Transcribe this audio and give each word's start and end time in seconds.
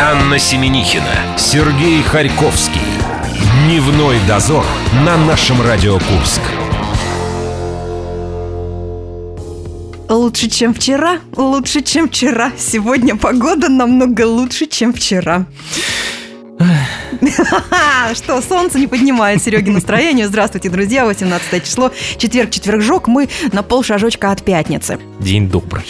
Анна 0.00 0.40
Семенихина, 0.40 1.38
Сергей 1.38 2.02
Харьковский. 2.02 2.80
Дневной 3.64 4.18
дозор 4.26 4.64
на 5.04 5.16
нашем 5.16 5.62
Радио 5.62 5.98
Курск. 6.00 6.40
Лучше, 10.08 10.50
чем 10.50 10.74
вчера, 10.74 11.20
лучше, 11.36 11.80
чем 11.80 12.08
вчера. 12.08 12.50
Сегодня 12.58 13.14
погода 13.16 13.68
намного 13.68 14.26
лучше, 14.26 14.66
чем 14.66 14.92
вчера. 14.92 15.46
Что, 18.14 18.42
солнце 18.42 18.80
не 18.80 18.88
поднимает 18.88 19.42
Сереги 19.42 19.70
настроение. 19.70 20.26
Здравствуйте, 20.26 20.70
друзья. 20.70 21.06
18 21.06 21.64
число, 21.64 21.92
четверг, 22.18 22.50
четверг 22.50 22.82
жок. 22.82 23.06
Мы 23.06 23.28
на 23.52 23.62
полшажочка 23.62 24.32
от 24.32 24.42
пятницы. 24.42 24.98
День 25.20 25.48
добрый. 25.48 25.84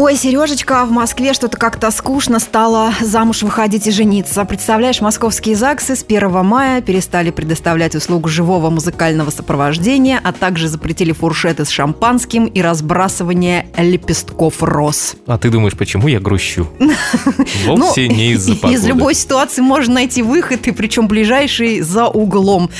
Ой, 0.00 0.14
Сережечка, 0.14 0.84
в 0.84 0.92
Москве 0.92 1.32
что-то 1.32 1.56
как-то 1.56 1.90
скучно 1.90 2.38
стало 2.38 2.94
замуж 3.00 3.42
выходить 3.42 3.88
и 3.88 3.90
жениться. 3.90 4.44
Представляешь, 4.44 5.00
московские 5.00 5.56
ЗАГСы 5.56 5.96
с 5.96 6.04
1 6.04 6.30
мая 6.46 6.80
перестали 6.80 7.32
предоставлять 7.32 7.96
услугу 7.96 8.28
живого 8.28 8.70
музыкального 8.70 9.30
сопровождения, 9.30 10.20
а 10.22 10.30
также 10.30 10.68
запретили 10.68 11.10
фуршеты 11.10 11.64
с 11.64 11.70
шампанским 11.70 12.46
и 12.46 12.62
разбрасывание 12.62 13.66
лепестков 13.76 14.62
роз. 14.62 15.16
А 15.26 15.36
ты 15.36 15.50
думаешь, 15.50 15.76
почему 15.76 16.06
я 16.06 16.20
грущу? 16.20 16.68
Вовсе 17.66 18.08
Ну, 18.08 18.14
не 18.14 18.34
из-за 18.34 18.54
погоды. 18.54 18.74
Из 18.74 18.86
любой 18.86 19.14
ситуации 19.14 19.62
можно 19.62 19.94
найти 19.94 20.22
выход, 20.22 20.64
и 20.68 20.70
причем 20.70 21.08
ближайший 21.08 21.80
за 21.80 22.06
углом. 22.06 22.70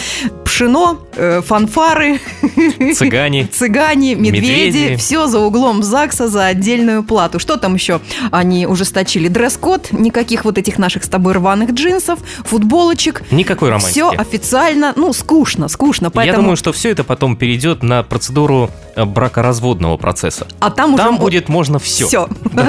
Пшено, 0.52 0.98
э, 1.14 1.42
фанфары, 1.44 2.20
Цыгане. 2.94 3.46
цыгане, 3.52 4.14
медведи, 4.14 4.78
Медведи. 4.78 4.96
все 4.96 5.26
за 5.26 5.40
углом 5.40 5.82
ЗАГСа 5.82 6.28
за 6.28 6.46
отдельную 6.46 7.02
плату. 7.02 7.38
Что 7.38 7.58
там 7.58 7.74
еще 7.74 8.00
они 8.30 8.66
ужесточили? 8.66 9.28
Дресс-код, 9.28 9.88
никаких 9.92 10.46
вот 10.46 10.56
этих 10.56 10.78
наших 10.78 11.04
с 11.04 11.08
тобой 11.08 11.34
рваных 11.34 11.72
джинсов, 11.72 12.20
футболочек. 12.46 13.22
Никакой 13.30 13.68
романтики. 13.68 13.90
Все 13.92 14.08
официально, 14.08 14.94
ну, 14.96 15.12
скучно, 15.12 15.68
скучно. 15.68 16.10
Поэтому... 16.10 16.36
Я 16.38 16.40
думаю, 16.42 16.56
что 16.56 16.72
все 16.72 16.88
это 16.92 17.04
потом 17.04 17.36
перейдет 17.36 17.82
на 17.82 18.02
процедуру 18.02 18.70
э, 18.96 19.04
бракоразводного 19.04 19.98
процесса. 19.98 20.46
а 20.60 20.70
там, 20.70 20.94
уже 20.94 21.02
Там 21.02 21.16
м- 21.16 21.20
будет 21.20 21.50
можно 21.50 21.78
все. 21.78 22.06
Все. 22.08 22.26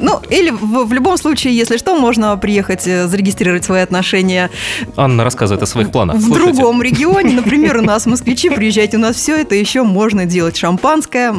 Ну, 0.00 0.20
или 0.30 0.48
в, 0.50 0.86
в 0.86 0.92
любом 0.94 1.18
случае, 1.18 1.54
если 1.54 1.76
что, 1.76 1.94
можно 1.98 2.34
приехать 2.38 2.86
э, 2.86 3.06
зарегистрировать 3.06 3.64
свои 3.66 3.82
отношения 3.82 4.48
Анна 4.96 5.24
рассказывает 5.24 5.62
о 5.62 5.66
своих 5.66 5.90
планах. 5.92 6.16
в 6.16 6.22
Слушайте. 6.24 6.52
другом 6.54 6.82
регионе. 6.82 7.17
Например, 7.24 7.78
у 7.78 7.82
нас 7.82 8.06
москвичи, 8.06 8.50
приезжайте, 8.50 8.96
у 8.96 9.00
нас 9.00 9.16
все 9.16 9.36
это 9.36 9.54
еще 9.54 9.82
можно 9.82 10.24
делать. 10.24 10.56
Шампанское, 10.56 11.32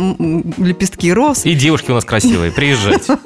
лепестки 0.58 1.11
роз. 1.11 1.45
И 1.45 1.53
девушки 1.53 1.91
у 1.91 1.94
нас 1.94 2.05
красивые, 2.05 2.52
приезжайте. 2.52 3.17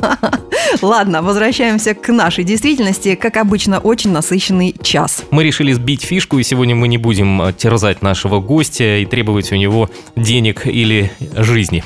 Ладно, 0.82 1.22
возвращаемся 1.22 1.94
к 1.94 2.12
нашей 2.12 2.44
действительности. 2.44 3.16
Как 3.16 3.38
обычно, 3.38 3.80
очень 3.80 4.12
насыщенный 4.12 4.76
час. 4.82 5.24
Мы 5.32 5.44
решили 5.44 5.74
сбить 5.74 6.04
фишку, 6.04 6.40
и 6.40 6.44
сегодня 6.44 6.76
мы 6.76 6.88
не 6.88 6.98
будем 6.98 7.42
э, 7.42 7.54
терзать 7.54 8.02
нашего 8.02 8.40
гостя 8.40 8.98
и 8.98 9.06
требовать 9.06 9.52
у 9.52 9.56
него 9.56 9.90
денег 10.16 10.66
или 10.66 11.12
жизни. 11.36 11.84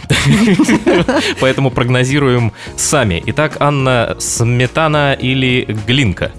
Поэтому 1.39 1.71
прогнозируем 1.71 2.53
сами. 2.75 3.21
Итак, 3.27 3.57
Анна, 3.59 4.15
сметана 4.19 5.13
или 5.13 5.77
глинка? 5.85 6.31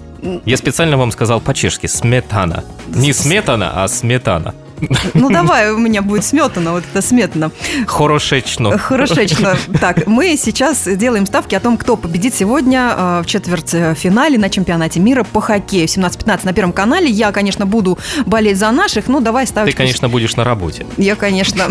Я 0.45 0.57
специально 0.57 0.97
вам 0.97 1.11
сказал 1.11 1.41
по-чешски 1.41 1.87
сметана. 1.87 2.63
Не 2.87 3.13
сметана, 3.13 3.83
а 3.83 3.87
сметана. 3.87 4.53
Ну, 5.13 5.29
давай, 5.29 5.71
у 5.71 5.77
меня 5.77 6.01
будет 6.01 6.23
сметано, 6.25 6.71
вот 6.71 6.83
это 6.91 7.01
сметано. 7.01 7.51
Хорошечно. 7.85 8.77
Хорошечно. 8.77 9.57
Так, 9.79 10.07
мы 10.07 10.37
сейчас 10.37 10.87
делаем 10.87 11.25
ставки 11.25 11.55
о 11.55 11.59
том, 11.59 11.77
кто 11.77 11.95
победит 11.95 12.33
сегодня 12.35 12.93
э, 12.95 13.21
в 13.23 13.25
четвертьфинале 13.25 14.37
на 14.37 14.49
чемпионате 14.49 14.99
мира 14.99 15.23
по 15.23 15.41
хоккею. 15.41 15.87
17-15 15.87 16.39
на 16.43 16.53
Первом 16.53 16.73
канале. 16.73 17.09
Я, 17.09 17.31
конечно, 17.31 17.65
буду 17.65 17.97
болеть 18.25 18.57
за 18.57 18.71
наших, 18.71 19.07
ну, 19.07 19.19
давай 19.21 19.47
ставить. 19.47 19.71
Ты, 19.71 19.77
конечно, 19.77 20.09
будешь 20.09 20.35
на 20.35 20.43
работе. 20.43 20.85
Я, 20.97 21.15
конечно. 21.15 21.67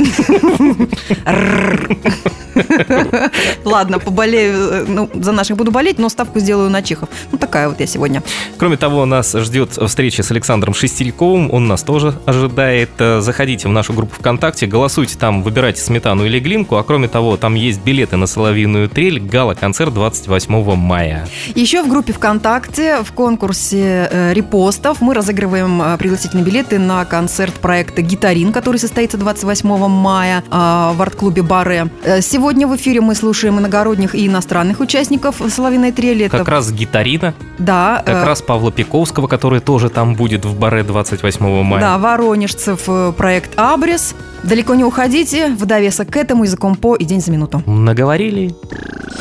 Ладно, 3.65 3.99
поболею, 3.99 4.55
э, 4.55 4.85
ну, 4.89 5.09
за 5.15 5.33
наших 5.33 5.57
буду 5.57 5.71
болеть, 5.71 5.99
но 5.99 6.09
ставку 6.09 6.41
сделаю 6.41 6.71
на 6.71 6.83
Чехов. 6.83 7.09
Ну, 7.33 7.39
такая 7.39 7.69
вот 7.69 7.81
я 7.81 7.87
сегодня. 7.87 8.23
Кроме 8.57 8.77
того, 8.77 9.07
нас 9.07 9.33
ждет 9.33 9.73
встреча 9.73 10.23
с 10.23 10.31
Александром 10.31 10.75
Шестериковым. 10.75 11.53
Он 11.53 11.69
нас 11.69 11.83
тоже 11.83 12.15
ожидает. 12.27 12.91
Э, 13.01 13.21
Заходите 13.21 13.69
в 13.69 13.73
нашу 13.73 13.93
группу 13.93 14.15
ВКонтакте, 14.15 14.67
голосуйте 14.67 15.17
там, 15.19 15.43
выбирайте 15.43 15.81
сметану 15.81 16.25
или 16.25 16.41
глинку. 16.41 16.77
А 16.77 16.83
кроме 16.85 17.09
того, 17.09 17.37
там 17.37 17.55
есть 17.55 17.81
билеты 17.83 18.17
на 18.17 18.27
Соловьиную 18.27 18.89
трель, 18.89 19.21
гала-концерт 19.21 19.93
28 19.95 20.75
мая. 20.77 21.27
Еще 21.55 21.83
в 21.83 21.89
группе 21.89 22.13
ВКонтакте 22.13 23.03
в 23.03 23.13
конкурсе 23.13 24.09
э, 24.11 24.33
репостов 24.35 25.01
мы 25.01 25.15
разыгрываем 25.15 25.81
э, 25.83 25.97
пригласительные 25.99 26.45
билеты 26.45 26.79
на 26.79 27.05
концерт 27.05 27.55
проекта 27.55 28.03
«Гитарин», 28.03 28.53
который 28.53 28.79
состоится 28.79 29.17
28 29.19 29.69
мая 29.89 30.43
э, 30.51 30.55
в 30.95 31.01
арт-клубе 31.03 31.43
«Баре». 31.43 31.89
Э, 32.05 32.21
Сегодня 32.21 32.67
в 32.67 32.77
эфире 32.77 33.01
мы 33.01 33.15
слушаем 33.15 33.59
иногородних 33.59 34.15
и 34.15 34.27
иностранных 34.27 34.81
участников 34.81 35.37
«Соловиной 35.49 35.93
трели». 35.93 36.27
Это- 36.27 36.39
Как 36.39 36.49
раз 36.49 36.71
гитарина, 36.73 37.35
да, 37.59 38.03
как 38.05 38.17
э, 38.17 38.25
раз 38.25 38.43
Павла 38.43 38.71
Пиковского, 38.73 39.27
который 39.27 39.61
тоже 39.61 39.89
там 39.89 40.15
будет 40.15 40.45
в 40.45 40.59
баре 40.59 40.83
28 40.83 41.63
мая. 41.63 41.81
Да, 41.81 41.99
воронежцев 41.99 42.88
проект 43.17 43.59
«Абрис». 43.59 44.15
Далеко 44.43 44.75
не 44.75 44.85
уходите, 44.85 45.49
в 45.49 45.67
довесок 45.67 46.11
к 46.11 46.17
этому 46.17 46.45
языком 46.45 46.77
по 46.77 46.95
и 46.95 47.05
день 47.05 47.21
за 47.21 47.31
минуту. 47.33 47.63
Наговорили. 47.67 48.55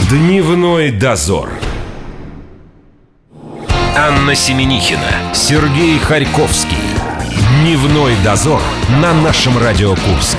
Дневной 0.10 0.92
дозор. 0.92 1.50
Анна 3.98 4.36
Семенихина, 4.36 5.34
Сергей 5.34 5.98
Харьковский. 5.98 6.78
Дневной 7.62 8.14
дозор 8.24 8.62
на 9.02 9.14
нашем 9.14 9.58
Радио 9.58 9.96
Курск. 9.96 10.38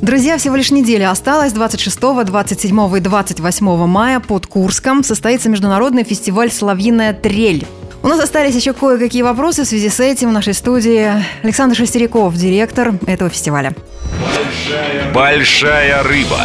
Друзья, 0.00 0.38
всего 0.38 0.56
лишь 0.56 0.70
неделя 0.70 1.10
осталась. 1.10 1.52
26, 1.52 1.98
27 2.24 2.96
и 2.96 3.00
28 3.00 3.86
мая 3.86 4.20
под 4.20 4.46
Курском 4.46 5.04
состоится 5.04 5.48
международный 5.48 6.02
фестиваль 6.02 6.50
«Соловьиная 6.50 7.12
трель». 7.12 7.66
У 8.08 8.10
нас 8.10 8.20
остались 8.20 8.56
еще 8.56 8.72
кое-какие 8.72 9.20
вопросы 9.20 9.64
в 9.64 9.66
связи 9.66 9.90
с 9.90 10.00
этим 10.00 10.30
в 10.30 10.32
нашей 10.32 10.54
студии. 10.54 11.12
Александр 11.42 11.76
Шестеряков, 11.76 12.34
директор 12.36 12.94
этого 13.06 13.28
фестиваля. 13.28 13.74
Большая 15.12 16.02
рыба. 16.04 16.40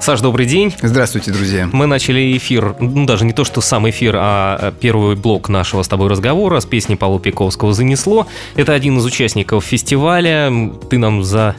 Саш, 0.00 0.22
добрый 0.22 0.46
день. 0.46 0.74
Здравствуйте, 0.80 1.32
друзья. 1.32 1.68
Мы 1.70 1.84
начали 1.84 2.34
эфир, 2.34 2.74
ну 2.80 3.04
даже 3.04 3.26
не 3.26 3.34
то, 3.34 3.44
что 3.44 3.60
сам 3.60 3.90
эфир, 3.90 4.16
а 4.18 4.72
первый 4.80 5.16
блок 5.16 5.50
нашего 5.50 5.82
с 5.82 5.88
тобой 5.88 6.08
разговора 6.08 6.60
с 6.60 6.64
песней 6.64 6.96
Павла 6.96 7.20
Пиковского 7.20 7.74
«Занесло». 7.74 8.26
Это 8.56 8.72
один 8.72 8.96
из 8.96 9.04
участников 9.04 9.66
фестиваля. 9.66 10.50
Ты 10.88 10.96
нам 10.96 11.22
за 11.22 11.56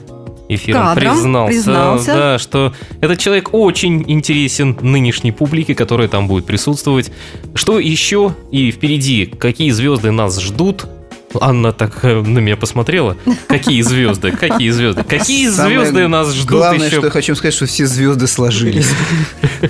эфиром 0.49 0.81
Кадром 0.83 1.15
признался, 1.15 1.53
признался. 1.53 2.13
Да, 2.13 2.39
что 2.39 2.73
этот 3.01 3.19
человек 3.19 3.49
очень 3.53 4.03
интересен 4.09 4.77
нынешней 4.81 5.31
публике, 5.31 5.75
которая 5.75 6.07
там 6.07 6.27
будет 6.27 6.45
присутствовать. 6.45 7.11
Что 7.55 7.79
еще 7.79 8.35
и 8.51 8.71
впереди? 8.71 9.25
Какие 9.25 9.71
звезды 9.71 10.11
нас 10.11 10.39
ждут? 10.39 10.87
Анна 11.41 11.73
так 11.73 12.03
э, 12.03 12.21
на 12.21 12.39
меня 12.39 12.57
посмотрела. 12.57 13.17
Какие 13.47 13.81
звезды? 13.81 14.31
Какие 14.31 14.69
звезды? 14.69 15.03
Какие 15.03 15.49
Самое 15.49 15.79
звезды 15.79 16.07
нас 16.07 16.33
ждут 16.33 16.51
Главное, 16.51 16.87
еще? 16.87 16.97
что 16.97 17.07
я 17.07 17.11
хочу 17.11 17.35
сказать, 17.35 17.53
что 17.53 17.65
все 17.65 17.85
звезды 17.85 18.27
сложились. 18.27 18.87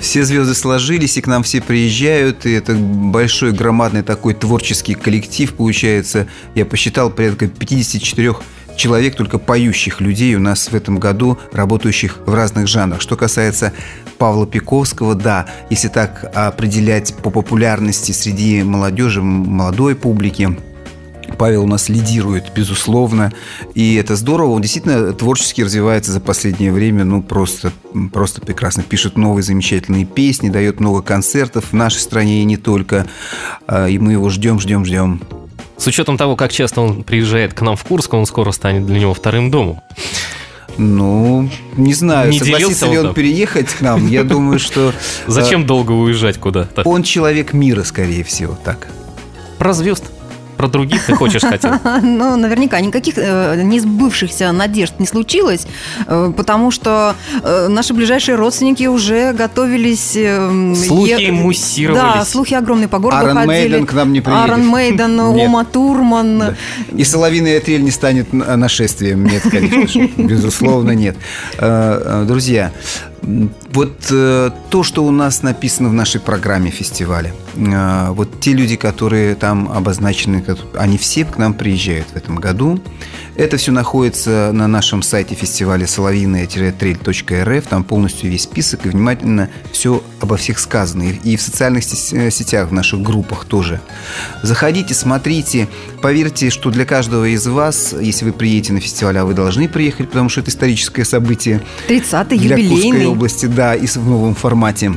Все 0.00 0.24
звезды 0.24 0.54
сложились, 0.54 1.16
и 1.16 1.20
к 1.20 1.26
нам 1.26 1.42
все 1.42 1.60
приезжают, 1.60 2.46
и 2.46 2.52
это 2.52 2.74
большой, 2.74 3.52
громадный 3.52 4.02
такой 4.02 4.34
творческий 4.34 4.94
коллектив 4.94 5.52
получается. 5.54 6.26
Я 6.54 6.66
посчитал 6.66 7.10
порядка 7.10 7.46
54 7.46 8.34
человек, 8.76 9.14
только 9.14 9.38
поющих 9.38 10.00
людей 10.00 10.34
у 10.34 10.40
нас 10.40 10.68
в 10.68 10.74
этом 10.74 10.98
году, 10.98 11.38
работающих 11.52 12.18
в 12.26 12.34
разных 12.34 12.66
жанрах. 12.66 13.00
Что 13.00 13.16
касается 13.16 13.72
Павла 14.18 14.46
Пиковского, 14.46 15.14
да, 15.14 15.46
если 15.70 15.88
так 15.88 16.30
определять 16.34 17.14
по 17.16 17.30
популярности 17.30 18.12
среди 18.12 18.62
молодежи, 18.62 19.22
молодой 19.22 19.94
публики, 19.94 20.56
Павел 21.38 21.64
у 21.64 21.66
нас 21.66 21.88
лидирует, 21.88 22.52
безусловно, 22.54 23.32
и 23.74 23.96
это 23.96 24.16
здорово. 24.16 24.50
Он 24.50 24.62
действительно 24.62 25.12
творчески 25.12 25.62
развивается 25.62 26.12
за 26.12 26.20
последнее 26.20 26.72
время, 26.72 27.04
ну 27.04 27.22
просто, 27.22 27.72
просто 28.12 28.40
прекрасно. 28.40 28.82
Пишет 28.82 29.16
новые 29.16 29.42
замечательные 29.42 30.04
песни, 30.04 30.48
дает 30.48 30.80
много 30.80 31.02
концертов 31.02 31.66
в 31.70 31.72
нашей 31.72 31.98
стране 31.98 32.42
и 32.42 32.44
не 32.44 32.56
только. 32.56 33.06
А, 33.66 33.88
И 33.88 33.98
мы 33.98 34.12
его 34.12 34.28
ждем, 34.28 34.60
ждем, 34.60 34.84
ждем. 34.84 35.20
С 35.76 35.86
учетом 35.86 36.16
того, 36.16 36.36
как 36.36 36.52
часто 36.52 36.80
он 36.80 37.02
приезжает 37.02 37.52
к 37.54 37.60
нам 37.62 37.76
в 37.76 37.84
Курск, 37.84 38.14
он 38.14 38.26
скоро 38.26 38.52
станет 38.52 38.86
для 38.86 38.98
него 39.00 39.14
вторым 39.14 39.50
домом. 39.50 39.80
Ну, 40.76 41.48
не 41.76 41.94
знаю, 41.94 42.30
Не 42.30 42.38
согласится 42.40 42.86
ли 42.90 42.98
он 42.98 43.06
там? 43.06 43.14
переехать 43.14 43.68
к 43.68 43.80
нам. 43.80 44.08
Я 44.08 44.24
думаю, 44.24 44.58
что 44.58 44.92
Зачем 45.26 45.66
долго 45.66 45.92
уезжать 45.92 46.38
куда-то? 46.38 46.82
э, 46.82 46.84
он 46.84 47.02
человек 47.04 47.52
мира, 47.52 47.84
скорее 47.84 48.24
всего, 48.24 48.58
так. 48.64 48.88
Про 49.58 49.72
звезд. 49.72 50.04
Про 50.56 50.68
других 50.68 51.04
ты 51.04 51.14
хочешь 51.14 51.42
хотеть? 51.42 51.70
Ну, 52.02 52.36
наверняка 52.36 52.80
никаких 52.80 53.14
э, 53.16 53.60
несбывшихся 53.62 54.52
надежд 54.52 54.94
не 54.98 55.06
случилось, 55.06 55.66
э, 56.06 56.32
потому 56.36 56.70
что 56.70 57.14
э, 57.42 57.68
наши 57.68 57.92
ближайшие 57.94 58.36
родственники 58.36 58.86
уже 58.86 59.32
готовились... 59.32 60.12
э, 60.16 60.74
Слухи 60.74 61.10
е- 61.20 61.32
муссировались. 61.32 62.14
Да, 62.14 62.24
слухи 62.24 62.54
огромные 62.54 62.88
по 62.88 62.98
городу 62.98 63.20
Аарон 63.20 63.36
ходили. 63.36 63.48
Мейден 63.68 63.86
к 63.86 63.92
нам 63.92 64.12
не 64.12 64.20
приедет. 64.20 64.44
Аарон 64.50 64.66
Мейден. 64.68 65.20
Ума 65.44 65.64
Турман. 65.64 66.38
Да. 66.38 66.54
И 66.96 67.04
соловиная 67.04 67.60
трель 67.60 67.82
не 67.82 67.90
станет 67.90 68.32
нашествием. 68.32 69.24
Нет, 69.26 69.42
конечно 69.50 69.86
же. 69.88 70.06
Безусловно, 70.16 70.92
нет. 70.92 71.16
Э, 71.58 72.22
э, 72.22 72.24
Друзья, 72.26 72.72
вот 73.72 74.06
э, 74.10 74.50
то, 74.70 74.82
что 74.82 75.04
у 75.04 75.10
нас 75.10 75.42
написано 75.42 75.88
в 75.88 75.92
нашей 75.92 76.20
программе 76.20 76.70
фестиваля, 76.70 77.32
э, 77.54 78.10
вот 78.10 78.40
те 78.40 78.52
люди, 78.52 78.76
которые 78.76 79.34
там 79.34 79.70
обозначены, 79.72 80.44
они 80.74 80.98
все 80.98 81.24
к 81.24 81.38
нам 81.38 81.54
приезжают 81.54 82.08
в 82.12 82.16
этом 82.16 82.36
году. 82.36 82.80
Это 83.36 83.56
все 83.56 83.72
находится 83.72 84.50
на 84.52 84.68
нашем 84.68 85.02
сайте 85.02 85.34
фестиваля 85.34 85.86
соловиная-трель.рф. 85.86 87.66
Там 87.66 87.82
полностью 87.82 88.30
весь 88.30 88.42
список 88.42 88.86
и 88.86 88.88
внимательно 88.88 89.48
все 89.72 90.02
обо 90.20 90.36
всех 90.36 90.58
сказано. 90.58 91.02
И 91.02 91.36
в 91.36 91.42
социальных 91.42 91.84
э, 91.84 92.30
сетях, 92.30 92.68
в 92.68 92.72
наших 92.72 93.02
группах 93.02 93.44
тоже. 93.44 93.80
Заходите, 94.42 94.94
смотрите. 94.94 95.68
Поверьте, 96.00 96.50
что 96.50 96.70
для 96.70 96.84
каждого 96.84 97.24
из 97.24 97.46
вас, 97.46 97.94
если 97.98 98.26
вы 98.26 98.32
приедете 98.32 98.72
на 98.72 98.80
фестиваль, 98.80 99.18
а 99.18 99.24
вы 99.24 99.34
должны 99.34 99.68
приехать, 99.68 100.08
потому 100.08 100.28
что 100.28 100.40
это 100.40 100.50
историческое 100.50 101.04
событие 101.04 101.60
30-й, 101.88 102.38
для 102.38 102.56
Курской 102.56 102.76
юбилейный. 102.76 103.13
Области, 103.14 103.46
да, 103.46 103.74
и 103.74 103.86
в 103.86 103.96
новом 104.08 104.34
формате. 104.34 104.92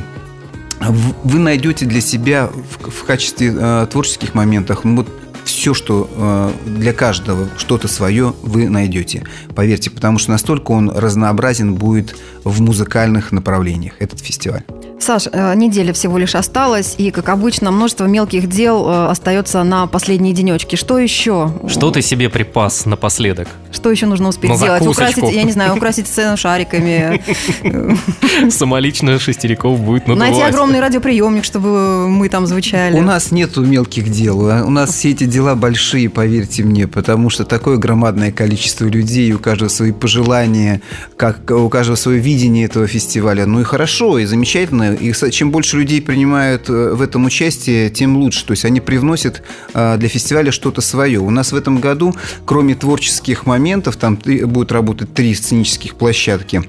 Вы 0.80 1.38
найдете 1.38 1.86
для 1.86 2.00
себя 2.00 2.48
в, 2.48 2.90
в 2.90 3.04
качестве 3.04 3.52
э, 3.56 3.86
творческих 3.90 4.34
моментов 4.34 4.84
ну, 4.84 4.96
вот 4.96 5.08
все, 5.44 5.74
что 5.74 6.08
э, 6.14 6.50
для 6.66 6.92
каждого 6.92 7.48
что-то 7.56 7.88
свое 7.88 8.34
вы 8.42 8.68
найдете. 8.68 9.24
Поверьте, 9.54 9.90
потому 9.90 10.18
что 10.18 10.30
настолько 10.30 10.72
он 10.72 10.90
разнообразен 10.90 11.74
будет 11.74 12.16
в 12.44 12.60
музыкальных 12.60 13.32
направлениях, 13.32 13.94
этот 13.98 14.20
фестиваль. 14.20 14.62
Саш, 15.00 15.28
э, 15.32 15.54
неделя 15.54 15.92
всего 15.92 16.18
лишь 16.18 16.34
осталась, 16.34 16.94
и, 16.98 17.10
как 17.10 17.28
обычно, 17.28 17.70
множество 17.70 18.04
мелких 18.06 18.48
дел 18.48 18.86
э, 18.88 19.06
остается 19.08 19.62
на 19.62 19.86
последние 19.86 20.34
денечки. 20.34 20.76
Что 20.76 20.98
еще? 20.98 21.52
Что 21.68 21.90
ты 21.90 22.02
себе 22.02 22.28
припас 22.28 22.84
напоследок? 22.84 23.48
Что 23.72 23.90
еще 23.90 24.06
нужно 24.06 24.28
успеть 24.28 24.50
На 24.50 24.56
сделать? 24.56 24.82
закусочку. 24.82 25.20
Украсить, 25.20 25.36
я 25.36 25.42
не 25.44 25.52
знаю, 25.52 25.76
украсить 25.76 26.06
сцену 26.08 26.36
шариками, 26.36 27.22
Самолично 28.50 29.18
Шестериков 29.18 29.80
будет 29.80 30.06
найти 30.08 30.20
надувать. 30.20 30.52
огромный 30.52 30.80
радиоприемник, 30.80 31.44
чтобы 31.44 32.08
мы 32.08 32.28
там 32.28 32.46
звучали. 32.46 32.98
У 32.98 33.02
нас 33.02 33.30
нету 33.30 33.64
мелких 33.64 34.10
дел. 34.10 34.50
а 34.50 34.64
У 34.64 34.70
нас 34.70 34.90
все 34.94 35.10
эти 35.10 35.24
дела 35.24 35.54
большие, 35.54 36.08
поверьте 36.08 36.62
мне, 36.64 36.86
потому 36.86 37.30
что 37.30 37.44
такое 37.44 37.76
громадное 37.76 38.32
количество 38.32 38.84
людей, 38.86 39.32
у 39.32 39.38
каждого 39.38 39.68
свои 39.68 39.92
пожелания, 39.92 40.80
как 41.16 41.50
у 41.50 41.68
каждого 41.68 41.96
свое 41.96 42.18
видение 42.18 42.64
этого 42.64 42.86
фестиваля. 42.86 43.46
Ну 43.46 43.60
и 43.60 43.64
хорошо, 43.64 44.18
и 44.18 44.24
замечательно. 44.24 44.87
И 44.94 45.12
с- 45.12 45.30
чем 45.30 45.50
больше 45.50 45.76
людей 45.76 46.00
принимают 46.02 46.68
э, 46.68 46.92
в 46.94 47.02
этом 47.02 47.24
участие, 47.24 47.90
тем 47.90 48.16
лучше. 48.16 48.44
То 48.46 48.52
есть 48.52 48.64
они 48.64 48.80
привносят 48.80 49.42
а, 49.74 49.96
для 49.96 50.08
фестиваля 50.08 50.52
что-то 50.52 50.80
свое. 50.80 51.20
У 51.20 51.30
нас 51.30 51.52
в 51.52 51.56
этом 51.56 51.78
году, 51.78 52.14
кроме 52.44 52.74
творческих 52.74 53.46
моментов, 53.46 53.96
там 53.96 54.16
будут 54.44 54.72
работать 54.72 55.12
три 55.14 55.34
сценических 55.34 55.94
площадки. 55.96 56.62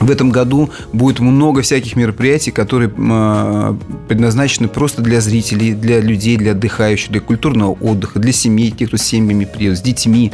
В 0.00 0.10
этом 0.10 0.30
году 0.30 0.70
будет 0.94 1.20
много 1.20 1.60
всяких 1.60 1.94
мероприятий, 1.94 2.50
которые 2.52 2.88
м, 2.90 3.78
предназначены 4.08 4.66
просто 4.68 5.02
для 5.02 5.20
зрителей, 5.20 5.74
для 5.74 6.00
людей, 6.00 6.38
для 6.38 6.52
отдыхающих, 6.52 7.10
для 7.10 7.20
культурного 7.20 7.72
отдыха, 7.72 8.18
для 8.18 8.32
семей, 8.32 8.70
тех, 8.70 8.88
кто 8.88 8.96
с 8.96 9.02
семьями 9.02 9.44
приедет, 9.44 9.76
с 9.78 9.82
детьми. 9.82 10.32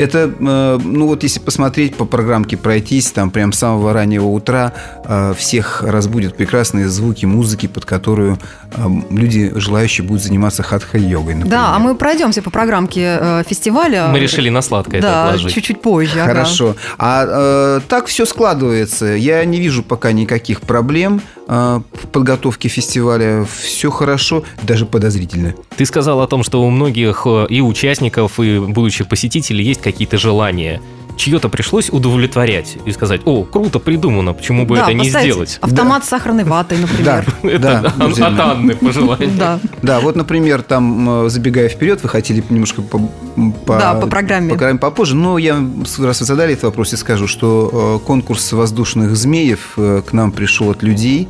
Это, 0.00 0.32
э, 0.38 0.78
ну 0.82 1.06
вот 1.06 1.22
если 1.22 1.40
посмотреть 1.40 1.94
по 1.94 2.06
программке, 2.06 2.56
пройтись, 2.56 3.10
там 3.12 3.30
прям 3.30 3.52
с 3.52 3.58
самого 3.58 3.92
раннего 3.92 4.26
утра 4.28 4.72
э, 5.04 5.34
всех 5.36 5.82
разбудят 5.82 6.36
прекрасные 6.36 6.88
звуки 6.88 7.26
музыки, 7.26 7.66
под 7.66 7.84
которую 7.84 8.38
э, 8.72 8.80
люди, 9.10 9.52
желающие, 9.54 10.06
будут 10.06 10.22
заниматься 10.22 10.62
хатха-йогой, 10.62 11.34
например. 11.34 11.50
Да, 11.50 11.76
а 11.76 11.78
мы 11.78 11.94
пройдемся 11.94 12.40
по 12.40 12.50
программке 12.50 13.18
э, 13.20 13.42
фестиваля. 13.46 14.08
Мы 14.08 14.20
решили 14.20 14.48
на 14.48 14.62
сладкое 14.62 15.00
это 15.00 15.08
Да, 15.08 15.24
отложить. 15.26 15.52
чуть-чуть 15.52 15.82
позже. 15.82 16.20
ага. 16.20 16.28
Хорошо. 16.32 16.76
А 16.98 17.26
э, 17.78 17.80
так 17.88 18.06
все 18.06 18.24
складывается. 18.24 19.04
Я 19.06 19.44
не 19.44 19.60
вижу 19.60 19.82
пока 19.82 20.12
никаких 20.12 20.62
проблем 20.62 21.20
в 21.50 22.06
подготовке 22.12 22.68
фестиваля. 22.68 23.44
Все 23.44 23.90
хорошо, 23.90 24.44
даже 24.62 24.86
подозрительно. 24.86 25.54
Ты 25.76 25.84
сказал 25.84 26.20
о 26.20 26.28
том, 26.28 26.44
что 26.44 26.62
у 26.62 26.70
многих 26.70 27.22
э, 27.26 27.46
и 27.48 27.60
участников, 27.60 28.38
и 28.38 28.60
будущих 28.60 29.08
посетителей 29.08 29.64
есть 29.64 29.80
какие-то 29.80 30.16
желания. 30.16 30.80
Чье-то 31.20 31.50
пришлось 31.50 31.90
удовлетворять 31.90 32.78
и 32.86 32.92
сказать, 32.92 33.20
о, 33.26 33.44
круто 33.44 33.78
придумано, 33.78 34.32
почему 34.32 34.64
бы 34.64 34.76
Да, 34.76 34.84
это 34.84 34.94
не 34.94 35.10
сделать? 35.10 35.58
Автомат 35.60 36.02
с 36.02 36.08
сахарной 36.08 36.44
ватой, 36.44 36.78
например. 36.78 37.26
Это 37.42 37.58
да, 37.58 37.78
Ан- 37.94 38.06
друзья 38.06 38.26
от. 38.28 38.40
Анны 38.40 38.74
пожелание. 38.74 39.28
Да. 39.38 39.60
Да, 39.82 40.00
вот, 40.00 40.16
например, 40.16 40.62
там, 40.62 41.26
э, 41.26 41.28
забегая 41.28 41.68
вперед, 41.68 42.02
вы 42.02 42.08
хотели 42.08 42.42
немножко 42.48 42.80
по, 42.80 42.98
по, 43.66 43.78
Да, 43.78 43.92
по 43.96 44.06
программе. 44.06 44.48
по 44.48 44.54
программе 44.54 44.78
попозже, 44.78 45.14
но 45.14 45.36
я, 45.36 45.62
раз 45.98 46.20
вы 46.20 46.24
задали 46.26 46.54
этот 46.54 46.64
вопрос, 46.64 46.92
я 46.92 46.96
скажу, 46.96 47.26
что 47.26 47.98
э, 48.02 48.06
конкурс 48.06 48.52
воздушных 48.52 49.14
змеев 49.14 49.74
э, 49.76 50.00
к 50.08 50.14
нам 50.14 50.32
пришел 50.32 50.70
от 50.70 50.82
людей, 50.82 51.28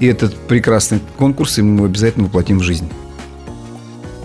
и 0.00 0.06
этот 0.06 0.36
прекрасный 0.36 1.00
конкурс, 1.16 1.56
и 1.56 1.62
мы 1.62 1.76
его 1.76 1.86
обязательно 1.86 2.26
воплотим 2.26 2.58
в 2.58 2.62
жизнь. 2.62 2.90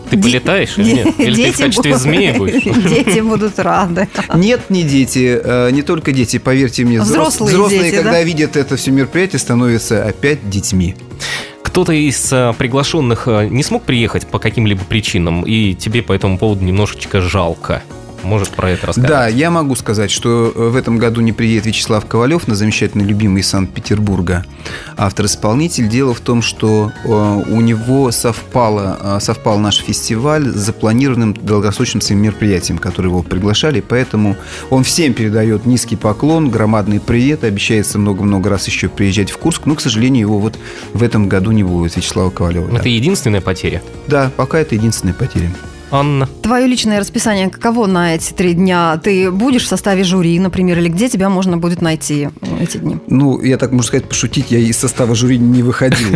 Ты 0.10 0.16
Де- 0.16 0.22
полетаешь 0.24 0.78
или 0.78 0.92
нет? 0.94 1.08
Или 1.20 1.26
ты 1.28 1.32
в 1.32 1.36
дети 1.36 1.58
качестве 1.62 1.92
будут- 1.92 2.02
змеи 2.02 2.32
будешь? 2.38 2.64
Дети 2.90 3.20
будут 3.20 3.60
рады. 3.60 4.08
Нет, 4.36 4.62
не 4.70 4.84
дети, 4.84 5.40
э, 5.44 5.70
не 5.72 5.82
только 5.82 6.12
дети, 6.12 6.38
поверьте 6.40 6.84
мне. 6.86 6.98
взрос- 6.98 7.04
Взрослые 7.04 7.54
взрослые, 7.54 7.84
дети, 7.84 7.96
когда 7.96 8.12
да? 8.12 8.24
видят 8.24 8.58
это 8.58 8.76
все 8.76 8.92
мероприятие, 8.92 9.40
становятся 9.40 10.04
опять 10.06 10.50
детьми. 10.50 10.96
Кто-то 11.64 11.92
из 11.94 12.32
э, 12.34 12.54
приглашенных 12.58 13.28
э, 13.28 13.48
не 13.50 13.62
смог 13.64 13.84
приехать 13.84 14.26
по 14.28 14.40
каким-либо 14.40 14.84
причинам, 14.84 15.44
и 15.44 15.76
тебе 15.76 16.02
по 16.02 16.14
этому 16.14 16.38
поводу 16.38 16.64
немножечко 16.66 17.22
жалко. 17.22 17.84
Может, 18.24 18.50
про 18.50 18.72
это 18.72 18.88
рассказать? 18.88 19.10
Да, 19.10 19.28
я 19.28 19.52
могу 19.52 19.76
сказать, 19.76 20.12
что 20.12 20.52
э, 20.54 20.70
в 20.70 20.76
этом 20.76 20.98
году 20.98 21.22
не 21.22 21.32
приедет 21.32 21.66
Вячеслав 21.66 22.06
Ковалев, 22.06 22.48
на 22.48 22.56
замечательно 22.56 23.04
любимый 23.04 23.42
из 23.42 23.48
Санкт-Петербурга 23.48 24.46
автор-исполнитель. 24.98 25.88
Дело 25.88 26.14
в 26.14 26.20
том, 26.20 26.42
что 26.42 26.92
э, 27.04 27.08
у 27.08 27.62
него 27.62 28.12
совпало, 28.12 28.98
э, 29.02 29.20
совпал 29.22 29.58
наш 29.60 29.78
фестиваль 29.78 30.48
с 30.50 30.56
запланированным 30.56 31.34
долгосрочным 31.34 32.02
своим 32.02 32.22
мероприятием, 32.22 32.78
которое 32.78 33.10
его 33.10 33.24
приглашали, 33.24 33.82
поэтому 33.82 34.36
он 34.70 34.84
всем 34.84 35.14
передает 35.14 35.66
низкий 35.66 35.96
поклон, 35.96 36.50
громадный 36.50 37.00
привет, 37.00 37.44
обещается 37.44 37.98
много-много 38.00 38.50
раз 38.50 38.68
еще 38.68 38.90
приезжать 38.90 39.32
в 39.32 39.38
Курск, 39.38 39.66
но, 39.66 39.76
к 39.76 39.82
сожалению, 39.82 40.22
его 40.22 40.40
вот 40.40 40.58
в 40.94 41.04
этом 41.04 41.30
году 41.30 41.52
не 41.52 41.64
будет, 41.64 41.96
Вячеслава 41.96 42.30
Ковалева. 42.30 42.70
да. 42.72 42.80
Это 42.80 42.90
единственная 42.90 43.42
потеря. 43.42 43.82
Да, 44.08 44.32
пока 44.36 44.60
это 44.60 44.76
единственная 44.76 45.14
потеря. 45.14 45.52
Анна, 45.92 46.28
Твое 46.44 46.68
личное 46.68 47.00
расписание 47.00 47.50
каково 47.50 47.86
на 47.88 48.16
эти 48.16 48.34
три 48.34 48.54
дня? 48.54 49.00
Ты 49.04 49.32
будешь 49.32 49.64
в 49.64 49.68
составе 49.68 50.04
жюри, 50.04 50.40
например, 50.40 50.78
или 50.80 50.90
где 50.90 51.10
тебя 51.10 51.30
можно 51.30 51.58
будет 51.58 51.82
найти 51.82 52.30
эти 52.62 52.78
дни? 52.78 52.98
Ну, 53.08 53.42
я 53.42 53.58
так 53.58 53.72
можно 53.72 53.88
сказать, 53.88 54.08
пошутить, 54.08 54.52
я 54.52 54.60
из 54.60 54.78
состава 54.78 55.16
жюри 55.16 55.38
не 55.38 55.64
выходил, 55.64 56.10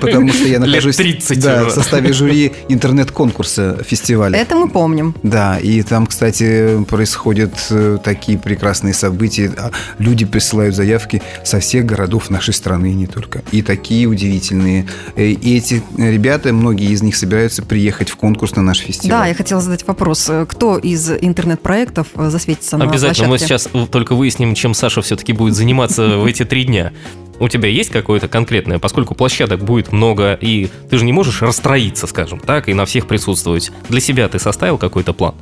потому 0.00 0.32
что 0.32 0.46
я 0.46 0.58
нахожусь 0.60 0.96
30 0.96 1.40
да, 1.40 1.64
в 1.64 1.70
составе 1.70 2.12
жюри 2.12 2.52
интернет-конкурса 2.68 3.78
фестиваля. 3.84 4.38
Это 4.38 4.56
мы 4.56 4.68
помним. 4.68 5.14
Да, 5.22 5.58
и 5.58 5.82
там, 5.82 6.06
кстати, 6.06 6.82
происходят 6.84 7.52
э, 7.70 7.98
такие 8.02 8.38
прекрасные 8.38 8.94
события. 8.94 9.52
А 9.58 9.70
Люди 9.98 10.24
присылают 10.24 10.74
заявки 10.74 11.22
со 11.44 11.60
всех 11.60 11.84
городов 11.84 12.30
нашей 12.30 12.54
страны, 12.54 12.92
не 12.94 13.06
только. 13.06 13.42
И 13.52 13.62
такие 13.62 14.06
удивительные. 14.06 14.86
Э, 15.16 15.26
И 15.26 15.56
эти 15.56 15.82
ребята, 15.96 16.52
многие 16.52 16.90
из 16.90 17.02
них 17.02 17.16
собираются 17.16 17.62
приехать 17.62 18.08
в 18.10 18.16
конкурс 18.16 18.56
на 18.56 18.62
наш 18.62 18.78
фестиваль. 18.78 18.99
Да, 19.08 19.26
я 19.26 19.34
хотела 19.34 19.60
задать 19.60 19.86
вопрос. 19.86 20.28
Э, 20.28 20.46
Кто 20.48 20.78
из 20.78 21.10
интернет-проектов 21.10 22.08
э, 22.14 22.30
засветится 22.30 22.76
на 22.76 22.84
обязательно 22.84 23.28
мы 23.28 23.38
площадке? 23.38 23.68
сейчас 23.70 23.88
только 23.90 24.14
выясним, 24.14 24.54
чем 24.54 24.74
Саша 24.74 25.02
все-таки 25.02 25.32
будет 25.32 25.54
заниматься 25.54 26.16
в 26.18 26.24
эти 26.26 26.44
три 26.44 26.64
дня. 26.64 26.92
У 27.38 27.48
тебя 27.48 27.68
есть 27.68 27.90
какое-то 27.90 28.28
конкретное, 28.28 28.78
поскольку 28.78 29.14
площадок 29.14 29.64
будет 29.64 29.92
много, 29.92 30.34
и 30.34 30.68
ты 30.90 30.98
же 30.98 31.06
не 31.06 31.12
можешь 31.12 31.40
расстроиться, 31.40 32.06
скажем 32.06 32.38
так, 32.38 32.68
и 32.68 32.74
на 32.74 32.84
всех 32.84 33.06
присутствовать. 33.06 33.70
Для 33.88 34.00
себя 34.00 34.28
ты 34.28 34.38
составил 34.38 34.76
какой-то 34.76 35.14
план? 35.14 35.34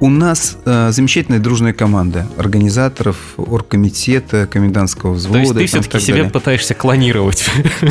У 0.00 0.10
нас 0.10 0.56
э, 0.64 0.92
замечательная 0.92 1.40
дружная 1.40 1.72
команда 1.72 2.28
организаторов, 2.36 3.16
оргкомитета, 3.36 4.46
комендантского 4.46 5.12
взвода. 5.14 5.54
То 5.54 5.60
есть 5.60 5.72
ты 5.74 5.80
все-таки 5.80 5.98
себя 6.04 6.16
далее. 6.18 6.30
пытаешься 6.30 6.74
клонировать? 6.74 7.44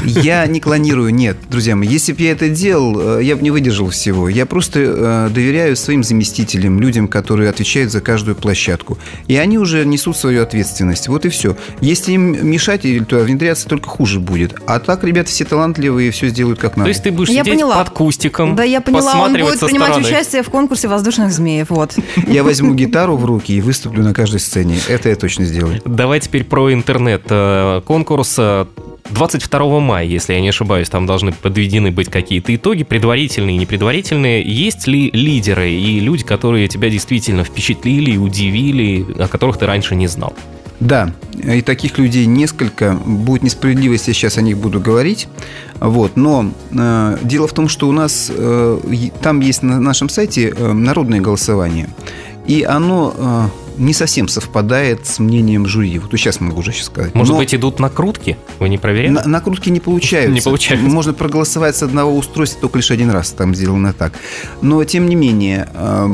Я 0.05 0.47
не 0.47 0.61
клонирую, 0.61 1.13
нет, 1.13 1.35
друзья 1.49 1.75
мои. 1.75 1.89
Если 1.89 2.13
бы 2.13 2.21
я 2.21 2.31
это 2.31 2.47
делал, 2.47 3.19
э, 3.19 3.23
я 3.23 3.35
бы 3.35 3.41
не 3.41 3.51
выдержал 3.51 3.89
всего. 3.89 4.29
Я 4.29 4.45
просто 4.45 4.79
э, 4.79 5.29
доверяю 5.33 5.75
своим 5.75 6.01
заместителям, 6.01 6.79
людям, 6.79 7.09
которые 7.09 7.49
отвечают 7.49 7.91
за 7.91 7.99
каждую 7.99 8.37
площадку. 8.37 8.97
И 9.27 9.35
они 9.35 9.57
уже 9.57 9.85
несут 9.85 10.15
свою 10.15 10.43
ответственность. 10.43 11.09
Вот 11.09 11.25
и 11.25 11.29
все. 11.29 11.57
Если 11.81 12.13
им 12.13 12.47
мешать 12.49 12.85
или 12.85 13.03
туда 13.03 13.23
внедряться, 13.23 13.67
только 13.67 13.89
хуже 13.89 14.21
будет. 14.21 14.55
А 14.65 14.79
так, 14.79 15.03
ребята 15.03 15.29
все 15.29 15.43
талантливые, 15.43 16.11
все 16.11 16.29
сделают 16.29 16.57
как 16.57 16.77
надо. 16.77 16.85
То 16.85 16.89
есть 16.89 17.03
ты 17.03 17.11
будешь 17.11 17.29
я 17.29 17.41
сидеть 17.41 17.55
поняла. 17.55 17.83
под 17.83 17.89
кустиком, 17.89 18.55
Да, 18.55 18.63
я 18.63 18.79
поняла, 18.79 19.23
он 19.23 19.33
будет 19.33 19.59
принимать 19.59 19.89
стороны. 19.89 20.07
участие 20.07 20.41
в 20.41 20.49
конкурсе 20.49 20.87
воздушных 20.87 21.33
змеев. 21.33 21.69
Вот. 21.69 21.96
Я 22.27 22.43
возьму 22.43 22.73
гитару 22.73 23.17
в 23.17 23.25
руки 23.25 23.53
и 23.53 23.61
выступлю 23.61 24.03
на 24.03 24.13
каждой 24.13 24.39
сцене. 24.39 24.77
Это 24.87 25.09
я 25.09 25.15
точно 25.15 25.45
сделаю. 25.45 25.81
Давай 25.85 26.19
теперь 26.19 26.43
про 26.43 26.73
интернет. 26.73 27.23
Э, 27.29 27.81
конкурс 27.85 28.39
22 29.09 29.59
э, 29.59 29.79
мая, 29.79 30.05
если 30.05 30.33
я 30.33 30.41
не 30.41 30.49
ошибаюсь, 30.49 30.89
там 30.89 31.05
должны 31.05 31.31
подведены 31.31 31.91
быть 31.91 32.09
какие-то 32.09 32.55
итоги, 32.55 32.83
предварительные 32.83 33.55
и 33.55 33.59
непредварительные. 33.59 34.41
Есть 34.43 34.87
ли 34.87 35.09
лидеры 35.11 35.71
и 35.71 35.99
люди, 35.99 36.23
которые 36.23 36.67
тебя 36.67 36.89
действительно 36.89 37.43
впечатлили, 37.43 38.17
удивили, 38.17 39.05
о 39.19 39.27
которых 39.27 39.57
ты 39.57 39.65
раньше 39.65 39.95
не 39.95 40.07
знал? 40.07 40.33
Да, 40.79 41.11
и 41.33 41.61
таких 41.61 41.97
людей 41.97 42.25
несколько. 42.27 42.93
Будет 42.93 43.43
несправедливо, 43.43 43.93
если 43.93 44.11
я 44.11 44.13
сейчас 44.13 44.37
о 44.37 44.41
них 44.41 44.57
буду 44.57 44.79
говорить. 44.79 45.27
Вот. 45.79 46.15
Но 46.15 46.51
э, 46.71 47.17
дело 47.23 47.47
в 47.47 47.53
том, 47.53 47.67
что 47.67 47.87
у 47.87 47.91
нас 47.91 48.31
э, 48.33 48.79
там 49.21 49.39
есть 49.39 49.63
на 49.63 49.79
нашем 49.79 50.09
сайте 50.09 50.53
э, 50.55 50.73
народное 50.73 51.19
голосование. 51.19 51.89
И 52.45 52.63
оно 52.63 53.13
э, 53.17 53.66
не 53.77 53.93
совсем 53.93 54.27
совпадает 54.27 55.05
с 55.05 55.19
мнением 55.19 55.65
жюри. 55.65 55.99
Вот 55.99 56.11
сейчас 56.11 56.39
могу 56.39 56.59
уже 56.59 56.71
сейчас 56.71 56.87
сказать. 56.87 57.15
Может 57.15 57.33
Но 57.33 57.39
быть, 57.39 57.53
идут 57.53 57.79
накрутки? 57.79 58.37
Вы 58.59 58.69
не 58.69 58.77
проверяли? 58.77 59.13
На, 59.13 59.27
накрутки 59.27 59.69
не 59.69 59.79
получаются. 59.79 60.33
Не 60.33 60.41
получается. 60.41 60.87
Можно 60.87 61.13
проголосовать 61.13 61.75
с 61.75 61.83
одного 61.83 62.15
устройства 62.15 62.61
только 62.61 62.79
лишь 62.79 62.91
один 62.91 63.09
раз. 63.09 63.31
Там 63.31 63.55
сделано 63.55 63.93
так. 63.93 64.13
Но, 64.61 64.83
тем 64.83 65.07
не 65.07 65.15
менее, 65.15 65.69
э, 65.73 66.09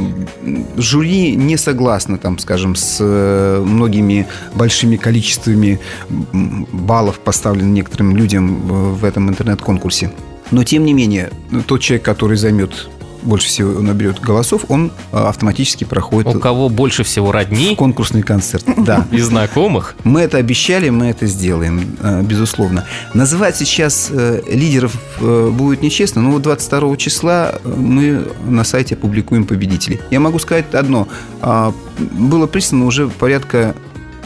жюри 0.78 1.36
не 1.36 1.58
согласно, 1.58 2.18
там, 2.18 2.38
скажем, 2.40 2.76
с 2.76 2.98
э, 3.00 3.64
многими 3.66 4.28
большими 4.54 4.98
количествами 4.98 5.80
баллов, 6.10 7.20
поставленных 7.20 7.74
некоторым 7.74 8.16
людям 8.16 8.96
в 8.96 9.06
этом 9.06 9.30
интернет-конкурсе. 9.30 10.12
Но, 10.52 10.64
тем 10.64 10.86
не 10.86 10.94
менее, 10.94 11.32
тот 11.66 11.82
человек, 11.82 12.06
который 12.06 12.38
займет 12.38 12.90
больше 13.24 13.48
всего 13.48 13.82
наберет 13.82 14.20
голосов, 14.20 14.66
он 14.70 14.92
а, 15.12 15.30
автоматически 15.30 15.84
проходит... 15.84 16.36
У 16.36 16.40
кого 16.40 16.70
больше 16.70 17.04
всего 17.04 17.32
родней? 17.32 17.76
Конкурсный 17.76 18.22
концерт, 18.22 18.66
да. 18.78 19.08
И 19.12 19.20
знакомых? 19.20 19.96
Мы 20.04 20.22
это 20.22 20.38
обещали, 20.38 20.90
мы 20.90 21.08
это 21.08 21.26
сделаем, 21.26 21.98
а, 22.02 22.22
безусловно. 22.22 22.86
Называть 23.14 23.56
сейчас 23.56 24.10
э, 24.12 24.42
лидеров 24.48 24.96
э, 25.20 25.50
будет 25.52 25.82
нечестно, 25.82 26.22
но 26.22 26.32
вот 26.32 26.42
22 26.42 26.98
числа 26.98 27.56
э, 27.64 27.68
мы 27.68 28.28
на 28.46 28.64
сайте 28.64 28.96
опубликуем 28.96 29.46
победителей. 29.46 30.00
Я 30.12 30.20
могу 30.20 30.40
сказать 30.40 30.74
одно. 30.74 31.08
А, 31.42 31.74
было 31.98 32.48
прислано 32.48 32.86
уже 32.86 33.08
порядка 33.08 33.76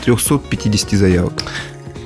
350 0.03 0.91
заявок. 0.91 1.33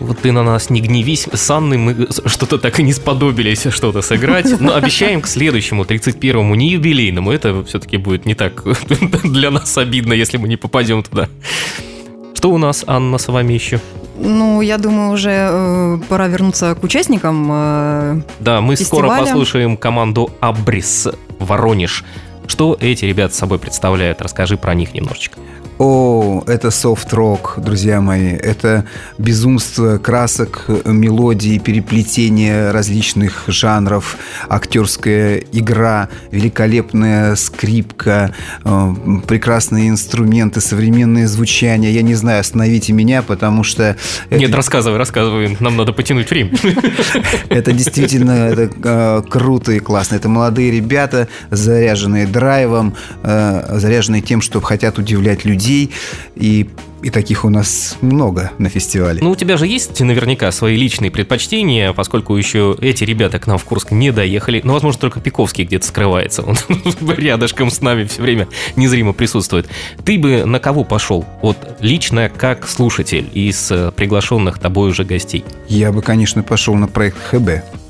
Вот 0.01 0.17
ты 0.19 0.31
на 0.31 0.43
нас 0.43 0.71
не 0.71 0.81
гневись. 0.81 1.27
С 1.31 1.49
Анной 1.51 1.77
мы 1.77 2.07
что-то 2.25 2.57
так 2.57 2.79
и 2.79 2.83
не 2.83 2.91
сподобились 2.91 3.67
что-то 3.69 4.01
сыграть. 4.01 4.47
Но 4.59 4.75
обещаем 4.75 5.21
к 5.21 5.27
следующему, 5.27 5.83
31-му, 5.83 6.55
не 6.55 6.69
юбилейному. 6.71 7.31
Это 7.31 7.63
все-таки 7.63 7.97
будет 7.97 8.25
не 8.25 8.33
так 8.33 8.63
для 9.23 9.51
нас 9.51 9.77
обидно, 9.77 10.13
если 10.13 10.37
мы 10.37 10.47
не 10.47 10.57
попадем 10.57 11.03
туда. 11.03 11.29
Что 12.33 12.49
у 12.49 12.57
нас, 12.57 12.83
Анна, 12.87 13.19
с 13.19 13.27
вами 13.27 13.53
еще? 13.53 13.79
Ну, 14.17 14.61
я 14.61 14.79
думаю, 14.79 15.11
уже 15.11 15.29
э, 15.29 15.99
пора 16.09 16.27
вернуться 16.27 16.73
к 16.73 16.83
участникам. 16.83 17.49
Э, 17.51 18.21
да, 18.39 18.61
мы 18.61 18.75
фестиваля. 18.75 19.07
скоро 19.07 19.19
послушаем 19.19 19.77
команду 19.77 20.31
Абрис 20.39 21.07
Воронеж. 21.37 22.03
Что 22.47 22.75
эти 22.79 23.05
ребята 23.05 23.35
собой 23.35 23.59
представляют? 23.59 24.21
Расскажи 24.21 24.57
про 24.57 24.73
них 24.73 24.95
немножечко. 24.95 25.37
О, 25.83 26.43
это 26.45 26.69
софт-рок, 26.69 27.55
друзья 27.57 28.01
мои. 28.01 28.33
Это 28.33 28.85
безумство 29.17 29.97
красок, 29.97 30.65
мелодий, 30.85 31.57
переплетение 31.57 32.69
различных 32.69 33.45
жанров, 33.47 34.15
актерская 34.47 35.41
игра, 35.51 36.09
великолепная 36.29 37.33
скрипка, 37.33 38.31
э, 38.63 38.93
прекрасные 39.25 39.89
инструменты, 39.89 40.61
современное 40.61 41.27
звучание. 41.27 41.91
Я 41.91 42.03
не 42.03 42.13
знаю, 42.13 42.41
остановите 42.41 42.93
меня, 42.93 43.23
потому 43.23 43.63
что... 43.63 43.97
Нет, 44.29 44.49
это... 44.49 44.57
рассказывай, 44.57 44.99
рассказывай. 44.99 45.57
Нам 45.59 45.77
надо 45.77 45.93
потянуть 45.93 46.29
время. 46.29 46.51
Это 47.49 47.71
действительно 47.71 48.53
э, 48.53 49.23
круто 49.27 49.71
и 49.71 49.79
классно. 49.79 50.13
Это 50.13 50.29
молодые 50.29 50.69
ребята, 50.69 51.27
заряженные 51.49 52.27
драйвом, 52.27 52.93
э, 53.23 53.79
заряженные 53.79 54.21
тем, 54.21 54.41
что 54.41 54.61
хотят 54.61 54.99
удивлять 54.99 55.43
людей 55.43 55.70
людей, 55.71 55.91
и, 56.35 56.69
и 57.01 57.09
таких 57.09 57.45
у 57.45 57.49
нас 57.49 57.97
много 58.01 58.51
на 58.57 58.69
фестивале. 58.69 59.21
Ну, 59.21 59.31
у 59.31 59.35
тебя 59.35 59.57
же 59.57 59.67
есть 59.67 59.99
наверняка 60.01 60.51
свои 60.51 60.75
личные 60.75 61.11
предпочтения, 61.11 61.93
поскольку 61.93 62.35
еще 62.35 62.75
эти 62.81 63.03
ребята 63.03 63.39
к 63.39 63.47
нам 63.47 63.57
в 63.57 63.63
Курск 63.63 63.91
не 63.91 64.11
доехали. 64.11 64.61
Ну, 64.63 64.73
возможно, 64.73 64.99
только 64.99 65.19
Пиковский 65.19 65.63
где-то 65.63 65.85
скрывается. 65.85 66.43
Он 66.43 66.55
рядышком 67.17 67.71
с 67.71 67.81
нами 67.81 68.05
все 68.05 68.21
время 68.21 68.47
незримо 68.75 69.13
присутствует. 69.13 69.67
Ты 70.03 70.17
бы 70.17 70.45
на 70.45 70.59
кого 70.59 70.83
пошел? 70.83 71.25
Вот 71.41 71.57
лично 71.79 72.29
как 72.29 72.67
слушатель 72.67 73.29
из 73.33 73.71
э, 73.71 73.91
приглашенных 73.91 74.59
тобой 74.59 74.89
уже 74.89 75.03
гостей. 75.03 75.43
Я 75.67 75.91
бы, 75.91 76.01
конечно, 76.01 76.43
пошел 76.43 76.75
на 76.75 76.87
проект 76.87 77.17
ХБ. 77.29 77.80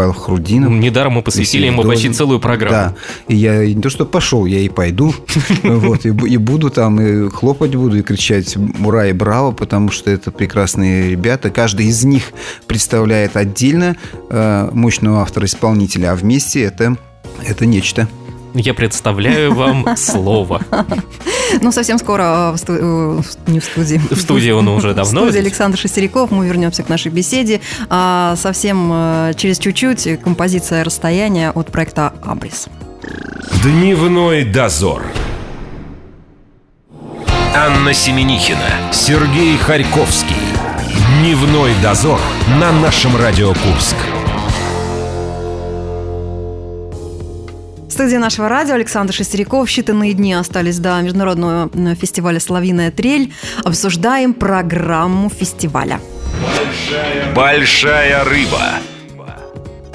Павел 0.00 0.14
Хрудинов. 0.14 0.72
Недаром 0.72 1.12
мы 1.12 1.22
посвятили 1.22 1.66
ему 1.66 1.82
почти 1.82 2.08
целую 2.08 2.40
программу. 2.40 2.72
Да, 2.72 2.94
и 3.28 3.36
я 3.36 3.66
не 3.66 3.82
то 3.82 3.90
что 3.90 4.06
пошел, 4.06 4.46
я 4.46 4.60
и 4.60 4.70
пойду, 4.70 5.14
вот, 5.62 6.06
и, 6.06 6.36
буду 6.38 6.70
там, 6.70 6.98
и 6.98 7.28
хлопать 7.28 7.74
буду, 7.74 7.98
и 7.98 8.02
кричать 8.02 8.56
«Ура!» 8.82 9.08
и 9.08 9.12
«Браво!», 9.12 9.52
потому 9.52 9.90
что 9.90 10.10
это 10.10 10.30
прекрасные 10.30 11.10
ребята. 11.10 11.50
Каждый 11.50 11.84
из 11.84 12.02
них 12.04 12.32
представляет 12.66 13.36
отдельно 13.36 13.94
э, 14.30 14.70
мощного 14.72 15.20
автора-исполнителя, 15.20 16.12
а 16.12 16.14
вместе 16.14 16.62
это, 16.62 16.96
это 17.46 17.66
нечто. 17.66 18.08
Я 18.54 18.74
представляю 18.74 19.54
вам 19.54 19.96
слово. 19.96 20.60
Ну, 21.60 21.72
совсем 21.72 21.98
скоро, 21.98 22.54
э, 22.54 22.56
э, 22.68 23.20
не 23.48 23.58
в 23.60 23.64
студии. 23.64 24.00
В 24.10 24.20
студии 24.20 24.50
он 24.50 24.68
уже 24.68 24.94
давно. 24.94 25.22
В 25.22 25.24
студии 25.24 25.40
Александр 25.40 25.78
Шестеряков. 25.78 26.30
Мы 26.30 26.46
вернемся 26.46 26.82
к 26.82 26.88
нашей 26.88 27.10
беседе. 27.10 27.60
А 27.88 28.36
совсем 28.36 28.90
э, 28.92 29.32
через 29.36 29.58
чуть-чуть 29.58 30.20
композиция 30.22 30.84
«Расстояние» 30.84 31.50
от 31.50 31.72
проекта 31.72 32.12
«Абрис». 32.22 32.68
Дневной 33.62 34.44
дозор. 34.44 35.02
Анна 37.54 37.92
Семенихина, 37.92 38.92
Сергей 38.92 39.56
Харьковский. 39.58 40.36
Дневной 41.18 41.72
дозор 41.82 42.20
на 42.60 42.70
нашем 42.72 43.16
Радио 43.16 43.48
Курск. 43.48 43.96
Студии 48.00 48.16
нашего 48.16 48.48
радио 48.48 48.76
Александр 48.76 49.12
Шестеряков. 49.12 49.68
Считанные 49.68 50.14
дни 50.14 50.32
остались 50.32 50.78
до 50.78 51.02
международного 51.02 51.68
фестиваля 51.94 52.40
«Соловьиная 52.40 52.90
трель». 52.90 53.30
Обсуждаем 53.62 54.32
программу 54.32 55.28
фестиваля. 55.28 56.00
Большая, 56.42 57.34
Большая 57.34 58.24
рыба. 58.24 58.62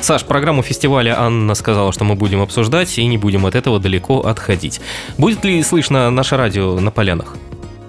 Саш, 0.02 0.24
программу 0.24 0.62
фестиваля 0.62 1.20
Анна 1.20 1.56
сказала, 1.56 1.92
что 1.92 2.04
мы 2.04 2.14
будем 2.14 2.44
обсуждать 2.44 2.96
и 3.00 3.08
не 3.08 3.18
будем 3.18 3.48
от 3.48 3.56
этого 3.56 3.80
далеко 3.80 4.20
отходить. 4.20 4.82
Будет 5.18 5.44
ли 5.44 5.64
слышно 5.64 6.12
наше 6.12 6.38
радио 6.38 6.80
на 6.80 6.92
полянах? 6.92 7.36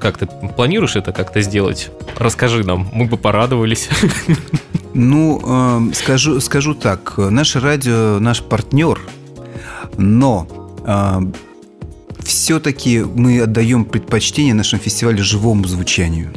Как 0.01 0.17
ты 0.17 0.27
планируешь 0.57 0.97
это 0.97 1.13
как-то 1.13 1.43
сделать? 1.43 1.91
Расскажи 2.17 2.65
нам, 2.65 2.89
мы 2.91 3.05
бы 3.05 3.19
порадовались. 3.19 3.91
Ну, 4.99 5.43
э, 5.45 5.93
скажу, 5.93 6.41
скажу 6.41 6.73
так. 6.73 7.19
Наше 7.19 7.61
радио, 7.61 8.19
наш 8.19 8.41
партнер– 8.41 8.99
но 9.99 10.47
э, 10.85 11.21
все-таки 12.25 13.01
мы 13.01 13.41
отдаем 13.41 13.85
предпочтение 13.85 14.55
нашему 14.55 14.83
фестивалю 14.83 15.23
живому 15.23 15.67
звучанию. 15.67 16.33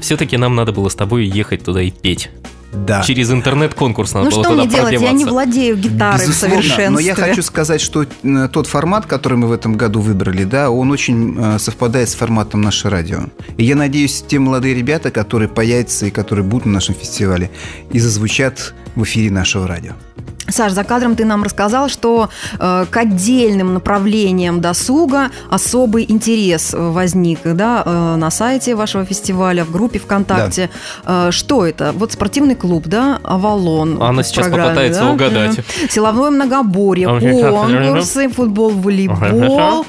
Все-таки 0.00 0.36
нам 0.36 0.54
надо 0.54 0.72
было 0.72 0.88
с 0.88 0.94
тобой 0.94 1.26
ехать 1.26 1.64
туда 1.64 1.82
и 1.82 1.90
петь. 1.90 2.30
Да. 2.74 3.02
Через 3.02 3.30
интернет-конкурс 3.30 4.14
надо 4.14 4.30
ну, 4.30 4.30
было 4.30 4.42
что 4.42 4.50
туда 4.50 4.64
мне 4.64 4.74
делать? 4.74 5.00
Я 5.00 5.12
не 5.12 5.24
владею 5.24 5.76
гитарой 5.76 6.26
Безусловно, 6.26 6.58
в 6.58 6.62
совершенстве. 6.62 6.90
Но 6.90 6.98
я 6.98 7.14
хочу 7.14 7.42
сказать, 7.42 7.80
что 7.80 8.04
э, 8.04 8.48
тот 8.52 8.66
формат, 8.66 9.06
который 9.06 9.38
мы 9.38 9.46
в 9.46 9.52
этом 9.52 9.76
году 9.76 10.00
выбрали, 10.00 10.44
да, 10.44 10.70
он 10.70 10.90
очень 10.90 11.36
э, 11.38 11.58
совпадает 11.58 12.08
с 12.08 12.14
форматом 12.14 12.62
нашего 12.62 12.90
радио. 12.90 13.24
И 13.56 13.64
я 13.64 13.76
надеюсь, 13.76 14.24
те 14.26 14.38
молодые 14.38 14.74
ребята, 14.74 15.10
которые 15.10 15.48
появятся 15.48 16.06
и 16.06 16.10
которые 16.10 16.44
будут 16.44 16.66
на 16.66 16.72
нашем 16.72 16.94
фестивале, 16.94 17.50
и 17.92 17.98
зазвучат 17.98 18.74
в 18.96 19.04
эфире 19.04 19.30
нашего 19.30 19.68
радио. 19.68 19.92
Саш, 20.48 20.72
за 20.72 20.84
кадром 20.84 21.16
ты 21.16 21.24
нам 21.24 21.42
рассказал, 21.42 21.88
что 21.88 22.28
э, 22.58 22.86
к 22.90 22.96
отдельным 22.96 23.74
направлениям 23.74 24.60
досуга 24.60 25.30
особый 25.50 26.04
интерес 26.08 26.74
возник 26.76 27.40
да, 27.44 27.82
э, 27.84 28.16
на 28.16 28.30
сайте 28.30 28.74
вашего 28.74 29.04
фестиваля, 29.04 29.64
в 29.64 29.70
группе 29.70 29.98
ВКонтакте. 29.98 30.70
Да. 31.04 31.28
Э, 31.28 31.30
что 31.30 31.66
это? 31.66 31.92
Вот 31.92 32.12
спортивный 32.12 32.54
клуб, 32.54 32.86
да, 32.86 33.20
Авалон. 33.24 34.02
Она 34.02 34.22
сейчас 34.22 34.48
попытается 34.48 35.00
да? 35.00 35.10
угадать. 35.10 35.60
Силовое 35.90 36.30
многоборье, 36.30 37.06
конкурсы, 37.08 38.28
футбол, 38.28 38.70
волейбол. 38.70 39.86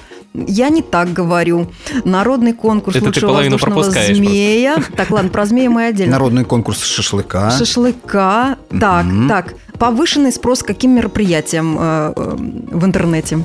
Я 0.48 0.70
не 0.70 0.82
так 0.82 1.14
говорю. 1.14 1.72
Народный 2.04 2.54
конкурс 2.54 2.98
Это 2.98 3.06
лучшего 3.06 3.34
воздушного 3.34 3.84
змея. 3.84 4.76
Просто. 4.76 4.94
Так, 4.94 5.12
ладно, 5.12 5.30
про 5.30 5.46
змея 5.46 5.70
мы 5.70 5.86
отдельно. 5.86 6.14
Народный 6.14 6.44
конкурс 6.44 6.84
шашлыка. 6.84 7.52
Шашлыка. 7.52 8.58
Так, 8.70 9.06
mm-hmm. 9.06 9.28
так. 9.30 9.54
Повышенный 9.80 10.32
спрос 10.32 10.64
к 10.64 10.68
каким 10.68 10.92
мероприятиям 10.96 11.78
э, 11.80 12.14
э, 12.16 12.36
в 12.72 12.86
интернете? 12.86 13.40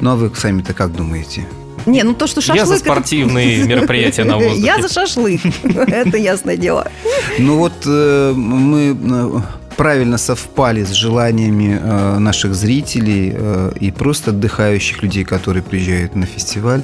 Ну, 0.00 0.10
а 0.10 0.16
вы 0.16 0.30
сами-то 0.34 0.74
как 0.74 0.92
думаете? 0.92 1.46
Не, 1.86 2.02
ну 2.02 2.14
то, 2.14 2.26
что 2.26 2.40
шашлык... 2.40 2.58
Я 2.58 2.66
за 2.66 2.78
спортивные 2.78 3.58
это... 3.58 3.68
мероприятия 3.68 4.24
на 4.24 4.36
воздухе. 4.36 4.60
Я 4.60 4.82
за 4.82 4.88
шашлык. 4.88 5.40
Это 5.62 6.16
ясное 6.16 6.56
дело. 6.56 6.90
Ну 7.38 7.58
вот 7.58 7.74
э, 7.86 8.32
мы 8.34 9.42
правильно 9.76 10.18
совпали 10.18 10.84
с 10.84 10.90
желаниями 10.90 11.78
э, 11.80 12.18
наших 12.18 12.54
зрителей 12.54 13.32
э, 13.34 13.72
и 13.78 13.90
просто 13.90 14.30
отдыхающих 14.30 15.02
людей, 15.02 15.24
которые 15.24 15.62
приезжают 15.62 16.14
на 16.14 16.26
фестиваль. 16.26 16.82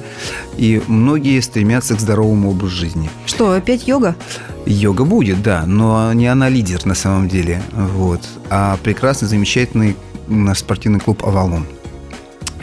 И 0.57 0.81
многие 0.87 1.39
стремятся 1.41 1.95
к 1.95 1.99
здоровому 1.99 2.51
образу 2.51 2.75
жизни. 2.75 3.09
Что, 3.25 3.51
опять 3.51 3.87
йога? 3.87 4.15
Йога 4.65 5.03
будет, 5.03 5.41
да, 5.41 5.65
но 5.65 6.13
не 6.13 6.27
она 6.27 6.49
лидер 6.49 6.85
на 6.85 6.95
самом 6.95 7.27
деле. 7.27 7.61
Вот. 7.71 8.21
А 8.49 8.77
прекрасный, 8.83 9.27
замечательный 9.27 9.95
наш 10.27 10.59
спортивный 10.59 10.99
клуб 10.99 11.25
«Авалон». 11.25 11.65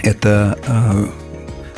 Это 0.02 0.58
э, 0.66 1.06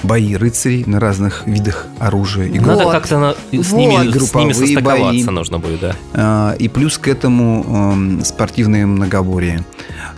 бои 0.02 0.34
рыцарей 0.34 0.84
на 0.86 1.00
разных 1.00 1.46
видах 1.46 1.86
оружия. 1.98 2.46
И 2.46 2.58
Надо 2.58 2.84
вот. 2.84 2.92
как-то 2.92 3.18
на, 3.18 3.32
с, 3.32 3.36
вот. 3.52 3.78
ними, 3.78 4.18
с 4.18 4.34
ними 4.34 4.52
состыковаться 4.52 5.04
бои. 5.04 5.22
нужно 5.24 5.58
будет, 5.58 5.80
да. 5.80 5.96
А, 6.12 6.54
и 6.54 6.68
плюс 6.68 6.98
к 6.98 7.08
этому 7.08 8.18
э, 8.20 8.24
спортивные 8.24 8.86
многоборье. 8.86 9.64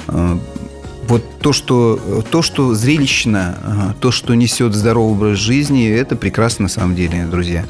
А, 0.09 0.39
вот 1.07 1.39
то, 1.39 1.53
что, 1.53 2.25
то, 2.31 2.41
что 2.41 2.75
зрелищно, 2.75 3.59
а, 3.63 3.95
то, 4.01 4.11
что 4.11 4.35
несет 4.35 4.75
здоровый 4.75 5.13
образ 5.13 5.39
жизни, 5.39 5.89
это 5.89 6.17
прекрасно 6.17 6.65
на 6.65 6.69
самом 6.69 6.95
деле, 6.95 7.27
друзья. 7.27 7.65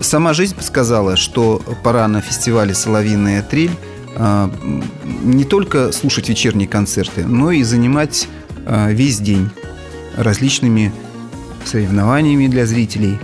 Сама 0.00 0.32
жизнь 0.32 0.54
сказала, 0.60 1.16
что 1.16 1.60
пора 1.82 2.06
на 2.06 2.20
фестивале 2.20 2.74
«Соловьиная 2.74 3.42
трель» 3.42 3.72
не 5.22 5.44
только 5.44 5.90
слушать 5.92 6.28
вечерние 6.28 6.68
концерты, 6.68 7.24
но 7.24 7.50
и 7.50 7.62
занимать 7.62 8.28
весь 8.66 9.18
день 9.18 9.50
различными 10.18 10.92
соревнованиями 11.64 12.46
для 12.48 12.66
зрителей, 12.66 13.18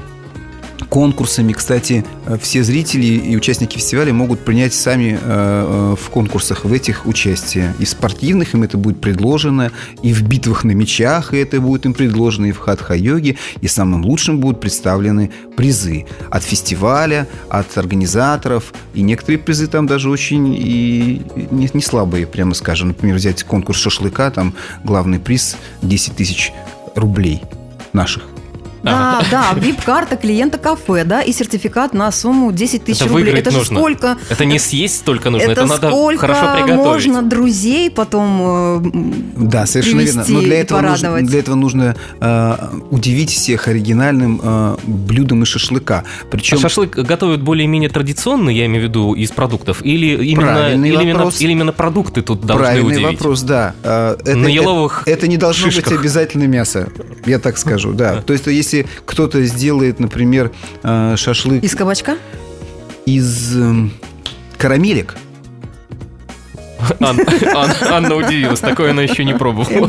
конкурсами. 0.94 1.52
Кстати, 1.52 2.04
все 2.40 2.62
зрители 2.62 3.06
и 3.06 3.36
участники 3.36 3.78
фестиваля 3.78 4.12
могут 4.12 4.44
принять 4.44 4.74
сами 4.74 5.18
э, 5.20 5.94
э, 5.94 5.96
в 6.00 6.10
конкурсах 6.10 6.64
в 6.64 6.72
этих 6.72 7.06
участие. 7.06 7.74
И 7.80 7.84
в 7.84 7.88
спортивных 7.88 8.54
им 8.54 8.62
это 8.62 8.78
будет 8.78 9.00
предложено, 9.00 9.72
и 10.02 10.12
в 10.12 10.22
битвах 10.22 10.62
на 10.62 10.70
мечах 10.70 11.34
это 11.34 11.60
будет 11.60 11.86
им 11.86 11.94
предложено, 11.94 12.46
и 12.46 12.52
в 12.52 12.58
хатха-йоге, 12.58 13.36
и 13.60 13.66
самым 13.66 14.04
лучшим 14.04 14.38
будут 14.38 14.60
представлены 14.60 15.32
призы 15.56 16.06
от 16.30 16.44
фестиваля, 16.44 17.26
от 17.48 17.76
организаторов, 17.76 18.72
и 18.94 19.02
некоторые 19.02 19.38
призы 19.38 19.66
там 19.66 19.88
даже 19.88 20.08
очень 20.08 20.54
и 20.54 21.22
не, 21.50 21.68
не 21.72 21.82
слабые, 21.82 22.26
прямо 22.26 22.54
скажем. 22.54 22.88
Например, 22.88 23.16
взять 23.16 23.42
конкурс 23.42 23.80
шашлыка, 23.80 24.30
там 24.30 24.54
главный 24.84 25.18
приз 25.18 25.56
10 25.82 26.14
тысяч 26.14 26.52
рублей 26.94 27.42
наших. 27.92 28.33
Да, 28.84 29.22
да, 29.30 29.52
вип-карта 29.56 30.16
клиента 30.16 30.58
кафе, 30.58 31.04
да, 31.04 31.22
и 31.22 31.32
сертификат 31.32 31.94
на 31.94 32.12
сумму 32.12 32.52
10 32.52 32.84
тысяч 32.84 33.06
рублей. 33.06 33.34
Это 33.34 33.50
же 33.50 33.58
нужно. 33.58 33.78
сколько... 33.78 34.18
Это 34.28 34.44
не 34.44 34.58
съесть 34.58 34.96
столько 34.96 35.30
нужно, 35.30 35.50
это, 35.50 35.62
это 35.62 35.66
надо 35.66 35.90
хорошо 36.18 36.54
приготовить. 36.54 36.84
можно 36.84 37.22
друзей 37.22 37.90
потом 37.90 38.38
э, 38.42 38.80
Да, 39.36 39.66
совершенно 39.66 40.00
верно. 40.00 40.24
Но 40.28 40.40
для 40.40 40.60
этого 40.60 40.80
нужно, 40.80 41.22
для 41.22 41.38
этого 41.38 41.54
нужно 41.54 41.96
э, 42.20 42.56
удивить 42.90 43.30
всех 43.30 43.68
оригинальным 43.68 44.40
э, 44.42 44.76
блюдом 44.84 45.42
из 45.42 45.48
шашлыка. 45.48 46.04
Причем... 46.30 46.58
А 46.58 46.60
шашлык 46.60 46.90
готовят 46.90 47.42
более-менее 47.42 47.88
традиционно, 47.88 48.50
я 48.50 48.66
имею 48.66 48.84
в 48.84 48.88
виду, 48.88 49.14
из 49.14 49.30
продуктов? 49.30 49.82
Или 49.82 50.24
именно, 50.26 50.74
или 50.74 51.02
именно, 51.02 51.30
или 51.38 51.52
именно 51.52 51.72
продукты 51.72 52.22
тут 52.22 52.42
должны 52.42 52.64
Правильный 52.64 52.96
удивить? 52.96 53.18
вопрос, 53.18 53.42
да. 53.42 53.74
Э, 53.82 54.16
это, 54.20 54.36
На 54.36 54.48
еловых 54.48 55.02
это, 55.06 55.12
это 55.12 55.28
не 55.28 55.36
должно 55.38 55.70
шишках. 55.70 55.92
быть 55.92 56.00
обязательно 56.00 56.44
мясо, 56.44 56.88
я 57.24 57.38
так 57.38 57.56
скажу, 57.56 57.92
да. 57.92 58.20
То 58.22 58.32
есть, 58.32 58.46
если 58.46 58.73
если 58.74 58.86
кто-то 59.04 59.42
сделает, 59.44 60.00
например, 60.00 60.50
э, 60.82 61.14
шашлык... 61.16 61.62
Из 61.62 61.74
кабачка? 61.74 62.16
Из 63.06 63.56
эм, 63.56 63.92
карамелек. 64.56 65.16
Анна, 67.00 67.24
Анна, 67.54 67.74
Анна 67.90 68.14
удивилась, 68.16 68.60
такое 68.60 68.90
она 68.90 69.02
еще 69.02 69.24
не 69.24 69.34
пробовала. 69.34 69.88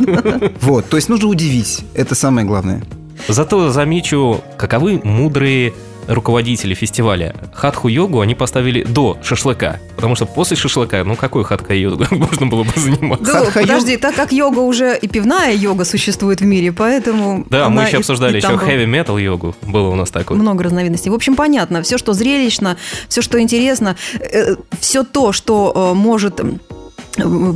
Вот, 0.62 0.88
то 0.88 0.96
есть 0.98 1.10
нужно 1.10 1.28
удивить, 1.28 1.82
это 1.94 2.16
самое 2.16 2.48
главное. 2.48 2.84
Зато 3.28 3.70
замечу, 3.72 4.42
каковы 4.58 5.02
мудрые 5.04 5.74
руководители 6.08 6.74
фестиваля 6.74 7.36
хатху-йогу 7.54 8.22
они 8.22 8.36
поставили 8.36 8.84
до 8.84 9.18
шашлыка. 9.24 9.80
Потому 9.96 10.16
что 10.16 10.26
после 10.26 10.58
шашлыка, 10.58 11.04
ну 11.04 11.16
какой 11.16 11.44
хатха-йога 11.44 12.08
можно 12.12 12.48
было 12.48 12.64
бы 12.64 12.72
заниматься? 12.76 13.26
Да, 13.26 13.46
подожди, 13.54 13.98
так 13.98 14.16
как 14.16 14.32
йога 14.32 14.60
уже 14.60 14.98
и 14.98 15.08
пивная 15.08 15.54
йога 15.54 15.86
существует 15.86 16.42
в 16.42 16.46
мире, 16.46 16.72
поэтому... 16.72 17.46
Да, 17.50 17.70
мы 17.70 17.84
еще 17.84 17.98
обсуждали 17.98 18.38
еще 18.38 18.50
heavy 18.50 18.86
metal 18.86 19.22
йогу, 19.22 19.56
было 19.62 19.90
у 19.90 19.96
нас 19.96 20.12
такое. 20.12 20.38
Много 20.38 20.64
разновидностей. 20.64 21.12
В 21.12 21.16
общем, 21.16 21.36
понятно, 21.36 21.82
все, 21.82 21.98
что 21.98 22.14
зрелищно, 22.14 22.78
все, 23.08 23.22
что 23.22 23.40
интересно, 23.40 23.96
э, 24.20 24.56
все 24.80 25.04
то, 25.04 25.32
что 25.32 25.74
э, 25.76 25.94
может 25.96 26.42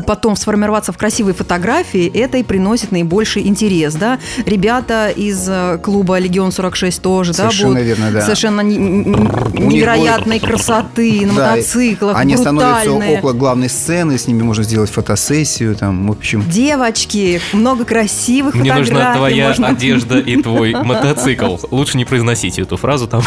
потом 0.06 0.36
сформироваться 0.36 0.92
в 0.92 0.98
красивой 0.98 1.34
фотографии, 1.34 2.12
это 2.14 2.38
и 2.38 2.44
приносит 2.44 2.92
наибольший 2.92 3.48
интерес, 3.48 3.94
да. 3.96 4.20
Ребята 4.46 5.10
из 5.10 5.48
э, 5.48 5.80
клуба 5.82 6.20
Легион 6.20 6.52
46 6.52 7.02
тоже, 7.02 7.34
совершенно 7.34 7.76
да, 7.76 7.80
будут 7.80 7.88
верно, 7.88 8.12
да. 8.12 8.22
совершенно 8.22 8.62
невероятной 8.62 10.40
красоты 10.40 11.26
на 11.26 11.34
да, 11.34 11.52
мотоциклах, 11.52 12.18
Они 12.18 12.38
становятся 12.38 12.92
около 12.92 13.34
главной 13.34 13.70
сцены, 13.70 14.18
с 14.18 14.28
ними 14.28 14.44
можно 14.44 14.64
сделать 14.64 14.90
фотосессию, 14.90 15.76
там, 15.76 16.08
в 16.08 16.12
общем. 16.12 16.44
Девочки, 16.50 17.42
много 17.54 17.86
красивых 17.86 18.56
Мне 18.56 18.72
фотографий. 18.72 18.94
нужна 18.94 19.16
твоя 19.16 19.48
можно... 19.50 19.68
одежда 19.68 20.20
и 20.30 20.42
твой 20.42 20.74
мотоцикл. 20.74 21.58
Лучше 21.72 21.98
не 21.98 22.06
произносите 22.06 22.62
эту 22.62 22.78
фразу 22.78 23.08
там. 23.08 23.24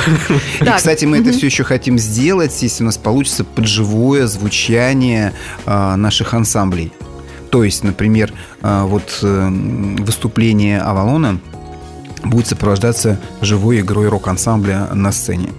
И, 0.61 0.65
кстати, 0.65 1.05
мы 1.05 1.19
это 1.19 1.33
все 1.33 1.47
еще 1.47 1.65
хотим 1.65 1.99
сделать, 1.99 2.57
если 2.63 2.83
у 2.83 2.87
нас 2.87 2.99
получится 2.99 3.45
под 3.45 3.67
живое 3.67 4.27
звучание 4.27 5.33
а, 5.67 5.97
наших 5.97 6.22
наших 6.23 6.35
ансамблей. 6.35 6.93
То 7.51 7.65
есть, 7.65 7.85
например, 7.85 8.33
э, 8.63 8.83
вот 8.85 9.19
э, 9.23 9.49
выступление 9.99 10.81
Авалона 10.81 11.39
будет 12.25 12.47
сопровождаться 12.47 13.19
живой 13.41 13.81
игрой 13.81 14.09
рок-ансамбля 14.09 14.89
на 14.95 15.13
сцене. 15.13 15.51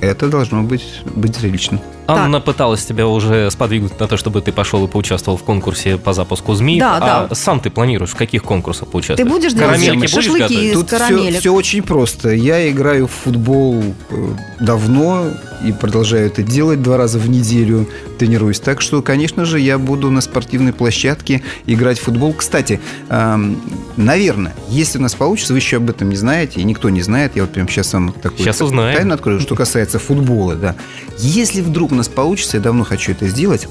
Это 0.00 0.28
должно 0.28 0.62
быть, 0.62 1.02
быть 1.16 1.36
зрелищно. 1.36 1.80
Анна 2.06 2.38
так. 2.38 2.44
пыталась 2.44 2.84
тебя 2.84 3.06
уже 3.06 3.50
сподвигнуть 3.50 3.98
на 3.98 4.08
то, 4.08 4.16
чтобы 4.16 4.40
ты 4.40 4.52
пошел 4.52 4.84
и 4.84 4.88
поучаствовал 4.88 5.38
в 5.38 5.42
конкурсе 5.42 5.96
по 5.96 6.12
запуску 6.12 6.54
змей. 6.54 6.78
Да, 6.78 6.96
а 6.96 7.28
да. 7.28 7.34
сам 7.34 7.60
ты 7.60 7.70
планируешь 7.70 8.10
в 8.10 8.16
каких 8.16 8.42
конкурсах 8.42 8.88
поучаствовать? 8.88 9.22
Ты 9.22 9.28
будешь 9.28 9.52
делать 9.52 10.10
шашлыки 10.10 10.70
из 10.70 10.74
Тут 10.74 10.90
карамелек? 10.90 11.30
Все, 11.30 11.40
все 11.40 11.54
очень 11.54 11.82
просто. 11.82 12.30
Я 12.30 12.70
играю 12.70 13.06
в 13.06 13.12
футбол 13.12 13.82
э, 14.10 14.28
давно 14.60 15.30
и 15.64 15.72
продолжаю 15.72 16.26
это 16.26 16.42
делать 16.42 16.82
два 16.82 16.96
раза 16.96 17.18
в 17.18 17.28
неделю, 17.28 17.88
тренируюсь. 18.18 18.60
Так 18.60 18.80
что, 18.80 19.02
конечно 19.02 19.44
же, 19.44 19.58
я 19.58 19.78
буду 19.78 20.10
на 20.10 20.20
спортивной 20.20 20.72
площадке 20.72 21.42
играть 21.66 21.98
в 21.98 22.02
футбол. 22.02 22.34
Кстати, 22.34 22.80
эм, 23.08 23.60
наверное, 23.96 24.54
если 24.68 24.98
у 24.98 25.02
нас 25.02 25.14
получится, 25.14 25.52
вы 25.52 25.60
еще 25.60 25.78
об 25.78 25.88
этом 25.88 26.10
не 26.10 26.16
знаете, 26.16 26.60
и 26.60 26.64
никто 26.64 26.90
не 26.90 27.02
знает, 27.02 27.32
я 27.34 27.42
вот 27.42 27.52
прямо 27.52 27.68
сейчас 27.68 27.92
вам 27.94 28.12
такой 28.12 28.38
сейчас 28.38 28.60
узнаем. 28.60 28.96
тайну 28.96 29.14
открою, 29.14 29.40
что 29.40 29.54
касается 29.54 29.98
футбола, 29.98 30.54
да. 30.54 30.76
Если 31.18 31.62
вдруг 31.62 31.92
у 31.94 31.96
нас 31.96 32.08
получится, 32.08 32.56
я 32.56 32.62
давно 32.62 32.84
хочу 32.84 33.12
это 33.12 33.28
сделать. 33.28 33.68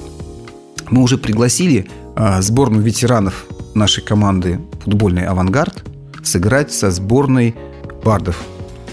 Мы 0.89 1.01
уже 1.01 1.17
пригласили 1.17 1.89
а, 2.15 2.41
сборную 2.41 2.83
ветеранов 2.83 3.45
нашей 3.73 4.03
команды 4.03 4.59
футбольный 4.83 5.25
«Авангард» 5.25 5.83
сыграть 6.23 6.71
со 6.71 6.89
сборной 6.89 7.55
бардов 8.03 8.41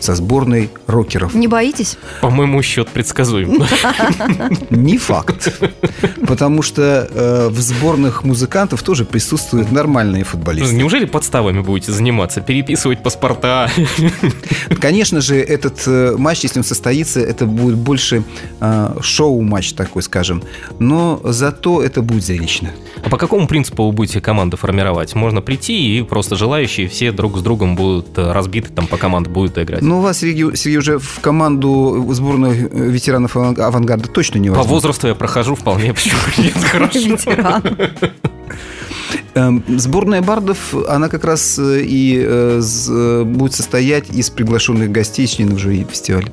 со 0.01 0.15
сборной 0.15 0.71
рокеров. 0.87 1.35
Не 1.35 1.47
боитесь? 1.47 1.97
По-моему, 2.21 2.63
счет 2.63 2.89
предсказуем. 2.89 3.65
Не 4.71 4.99
факт. 4.99 5.61
Потому 6.27 6.63
что 6.63 7.09
э, 7.11 7.49
в 7.51 7.61
сборных 7.61 8.25
музыкантов 8.25 8.83
тоже 8.83 9.05
присутствуют 9.05 9.73
нормальные 9.73 10.25
футболисты. 10.25 10.75
Неужели 10.75 11.05
подставами 11.05 11.61
будете 11.61 11.93
заниматься? 11.93 12.41
Переписывать 12.41 13.03
паспорта? 13.03 13.71
Конечно 14.81 15.21
же, 15.21 15.37
этот 15.37 15.83
э, 15.87 16.15
матч, 16.17 16.41
если 16.43 16.61
он 16.61 16.65
состоится, 16.65 17.21
это 17.21 17.47
будет 17.47 17.77
больше 17.77 18.25
э, 18.61 18.97
шоу-матч 19.01 19.73
такой, 19.75 20.03
скажем. 20.03 20.43
Но 20.79 21.21
зато 21.25 21.83
это 21.83 22.03
будет 22.03 22.25
зрелищно. 22.25 22.71
А 23.05 23.09
по 23.09 23.17
какому 23.17 23.47
принципу 23.47 23.87
вы 23.87 23.93
будете 23.93 24.21
команды 24.21 24.57
формировать? 24.57 25.15
Можно 25.15 25.43
прийти 25.43 25.99
и 25.99 26.03
просто 26.03 26.37
желающие 26.37 26.89
все 26.89 27.13
друг 27.13 27.39
с 27.39 27.43
другом 27.43 27.77
будут 27.77 28.17
разбиты, 28.17 28.71
там 28.71 28.87
по 28.87 28.97
командам 28.97 29.33
будут 29.33 29.59
играть. 29.59 29.83
Ну, 29.91 29.99
у 29.99 30.03
вас, 30.03 30.19
Сергей, 30.19 30.55
Сергей, 30.55 30.79
уже 30.79 31.01
в 31.01 31.19
команду 31.19 32.07
сборной 32.13 32.55
ветеранов 32.55 33.37
авангарда 33.37 34.07
точно 34.07 34.39
не 34.39 34.49
возьмут. 34.49 34.65
По 34.65 34.73
возрасту 34.73 35.09
я 35.09 35.17
прохожу 35.17 35.57
вполне, 35.57 35.93
почему 35.95 36.21
нет, 36.39 36.55
хорошо. 36.63 37.01
Ветеран. 37.01 37.61
Эм, 39.35 39.65
Сборная 39.67 40.23
Бардов, 40.23 40.75
она 40.89 41.09
как 41.09 41.25
раз 41.25 41.59
э, 41.59 41.81
и 41.83 42.23
э, 42.25 43.25
будет 43.25 43.53
состоять 43.53 44.11
из 44.11 44.31
приглашенных 44.31 44.93
гостей, 44.93 45.27
членов 45.27 45.59
жюри 45.59 45.85
фестиваля. 45.91 46.29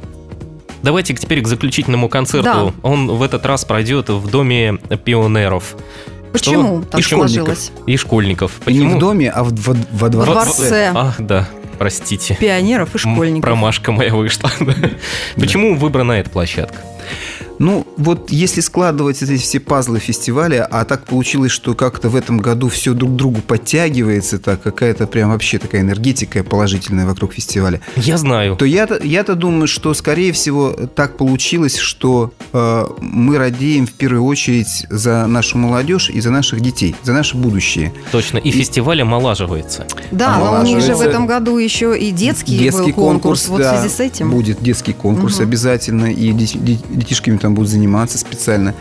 Давайте 0.84 1.16
теперь 1.16 1.42
к 1.42 1.48
заключительному 1.48 2.10
концерту. 2.10 2.76
Он 2.84 3.08
в 3.08 3.24
этот 3.24 3.44
раз 3.48 3.66
пройдет 3.66 4.10
в 4.10 4.30
Доме 4.30 4.78
пионеров 5.04 5.76
Почему 6.32 6.82
Что? 6.82 6.90
так 6.92 7.00
И 7.00 7.04
школьников. 7.04 7.32
сложилось? 7.32 7.72
и 7.88 7.98
школьников. 7.98 8.52
И 8.68 8.74
не 8.74 8.80
Почему? 8.82 8.98
в 8.98 9.00
доме, 9.00 9.32
а 9.32 9.44
в, 9.44 9.52
во, 9.52 9.76
во 9.94 10.10
дворце. 10.10 10.28
Во 10.30 10.44
дворце. 10.44 10.92
Ах, 10.94 11.16
да, 11.20 11.50
простите. 11.78 12.36
Пионеров 12.40 12.96
и 12.96 12.98
школьников. 12.98 13.42
Промашка 13.42 13.92
моя 13.92 14.14
вышла. 14.14 14.52
Почему 15.36 15.76
выбрана 15.76 16.14
эта 16.14 16.30
площадка? 16.30 16.82
Ну, 17.60 17.86
вот 17.98 18.30
если 18.32 18.62
складывать 18.62 19.22
эти 19.24 19.38
все 19.38 19.60
пазлы 19.60 20.00
фестиваля, 20.00 20.66
а 20.70 20.86
так 20.86 21.06
получилось, 21.06 21.52
что 21.52 21.74
как-то 21.74 22.10
в 22.10 22.16
этом 22.16 22.38
году 22.38 22.70
все 22.70 22.94
друг 22.94 23.12
к 23.12 23.16
другу 23.16 23.42
подтягивается, 23.42 24.40
так 24.40 24.62
какая-то 24.62 25.08
прям 25.08 25.30
вообще 25.32 25.58
такая 25.60 25.82
энергетика 25.82 26.44
положительная 26.44 27.06
вокруг 27.06 27.34
фестиваля, 27.34 27.82
Я 27.96 28.18
знаю. 28.18 28.56
то 28.56 28.66
я-то, 28.66 29.00
я-то 29.04 29.36
думаю, 29.36 29.68
что, 29.68 29.94
скорее 29.94 30.32
всего, 30.34 30.72
так 30.96 31.18
получилось, 31.18 31.78
что 31.78 32.34
э, 32.54 32.86
мы 33.02 33.38
радеем 33.38 33.88
в 33.88 33.94
первую 33.94 34.24
очередь 34.26 34.86
за 34.90 35.26
нашу 35.28 35.58
молодежь 35.58 36.10
и 36.10 36.20
за 36.22 36.32
наших 36.32 36.62
детей, 36.62 36.96
за 37.04 37.14
наше 37.14 37.38
будущее. 37.38 37.94
Точно. 38.12 38.38
И 38.38 38.52
фестиваль 38.52 39.02
омолаживается. 39.02 39.86
Да, 40.12 40.38
но 40.38 40.60
у 40.60 40.64
них 40.64 40.80
же 40.80 40.94
в 40.94 40.98
Омолаживается. 40.98 41.10
этом 41.10 41.28
году 41.28 41.58
еще 41.58 41.98
и 41.98 42.12
детский, 42.12 42.58
детский 42.58 42.92
был 42.92 43.04
конкурс. 43.04 43.48
Вот 43.48 43.62
да, 43.62 43.74
в 43.76 43.80
связи 43.80 43.94
с 43.94 44.00
этим. 44.00 44.30
Будет 44.32 44.62
детский 44.62 44.94
конкурс 44.94 45.36
Мгм. 45.40 45.44
обязательно, 45.48 46.06
и 46.12 46.32
дет- 46.32 46.64
дет- 46.64 46.84
детишками 46.90 47.38
там 47.38 47.47
будут 47.52 47.70
заниматься 47.70 48.18
специально. 48.18 48.74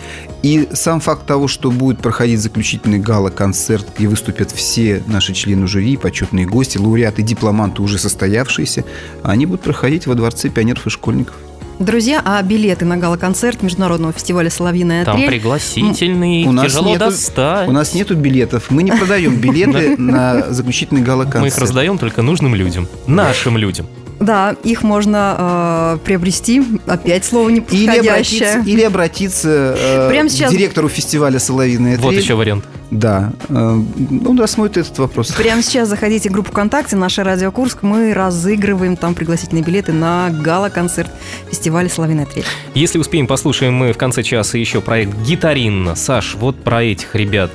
И 0.43 0.69
сам 0.73 1.01
факт 1.01 1.27
того, 1.27 1.49
что 1.49 1.71
будет 1.71 1.99
проходить 1.99 2.41
заключительный 2.41 2.99
гала-концерт, 2.99 3.87
где 3.99 4.07
выступят 4.09 4.51
все 4.53 5.03
наши 5.07 5.33
члены 5.35 5.67
жюри, 5.67 5.97
почетные 5.97 6.47
гости, 6.47 6.79
лауреаты, 6.79 7.23
дипломанты 7.23 7.83
уже 7.83 7.99
состоявшиеся, 7.99 8.85
они 9.23 9.47
будут 9.47 9.63
проходить 9.63 10.07
во 10.07 10.15
Дворце 10.15 10.49
пионеров 10.49 10.87
и 10.87 10.91
школьников. 10.91 11.35
Друзья, 11.79 12.23
а 12.25 12.43
билеты 12.43 12.87
на 12.87 12.97
гала-концерт 12.97 13.63
Международного 13.63 14.15
фестиваля 14.15 14.49
«Соловьиная 14.49 15.05
Там 15.05 15.17
трель» 15.19 15.29
пригласительный, 15.29 16.45
У 16.47 16.53
нас 16.53 16.67
тяжело 16.73 16.89
нету- 16.89 17.01
достать. 17.01 17.69
У 17.69 17.73
нас 17.73 17.93
нету 17.93 18.15
билетов, 18.17 18.71
мы 18.71 18.83
не 18.83 18.93
продаем 18.93 19.37
билеты 19.41 19.95
на 19.99 20.53
заключительный 20.55 21.01
Мы 21.01 21.05
их 21.05 21.07
гала-концерт. 21.09 21.59
раздаем 21.59 21.99
только 21.99 22.23
нужным 22.23 22.55
людям. 22.55 22.89
Нашим 23.07 23.59
людям. 23.59 23.87
Да, 24.19 24.57
их 24.65 24.83
можно 24.83 25.97
э, 25.99 26.05
приобрести, 26.05 26.63
опять 26.87 27.25
слово 27.25 27.51
Или 27.51 27.57
неподходящее. 27.57 28.11
обратиться, 28.51 28.63
или 28.71 28.83
обратиться 28.83 29.75
э, 29.79 30.09
Прямо 30.09 30.29
сейчас- 30.31 30.51
к 30.51 30.57
директору 30.57 30.89
фестиваля 30.89 31.39
«Соловьиная 31.39 31.99
Вот 31.99 32.11
трель». 32.11 32.23
еще 32.23 32.35
вариант. 32.35 32.65
Да, 32.91 33.33
э, 33.49 33.55
он 33.55 34.39
рассмотрит 34.41 34.77
этот 34.77 34.99
вопрос. 34.99 35.33
Прямо 35.33 35.63
сейчас 35.63 35.89
заходите 35.89 36.29
в 36.29 36.33
группу 36.33 36.51
ВКонтакте 36.53 36.95
«Наша 36.97 37.25
Радио 37.25 37.51
Курск». 37.51 37.83
Мы 37.83 38.15
разыгрываем 38.15 38.97
там 38.97 39.15
пригласительные 39.15 39.65
билеты 39.65 39.93
на 39.93 40.31
гала-концерт 40.31 41.11
фестиваля 41.51 41.89
«Соловиная 41.89 42.27
трель». 42.27 42.45
Если 42.75 42.99
успеем, 42.99 43.27
послушаем 43.27 43.75
мы 43.75 43.93
в 43.93 43.99
конце 43.99 44.23
часа 44.23 44.57
еще 44.59 44.81
проект 44.81 45.17
«Гитарин». 45.27 45.97
Саш, 45.97 46.35
вот 46.37 46.63
про 46.63 46.83
этих 46.85 47.15
ребят. 47.15 47.51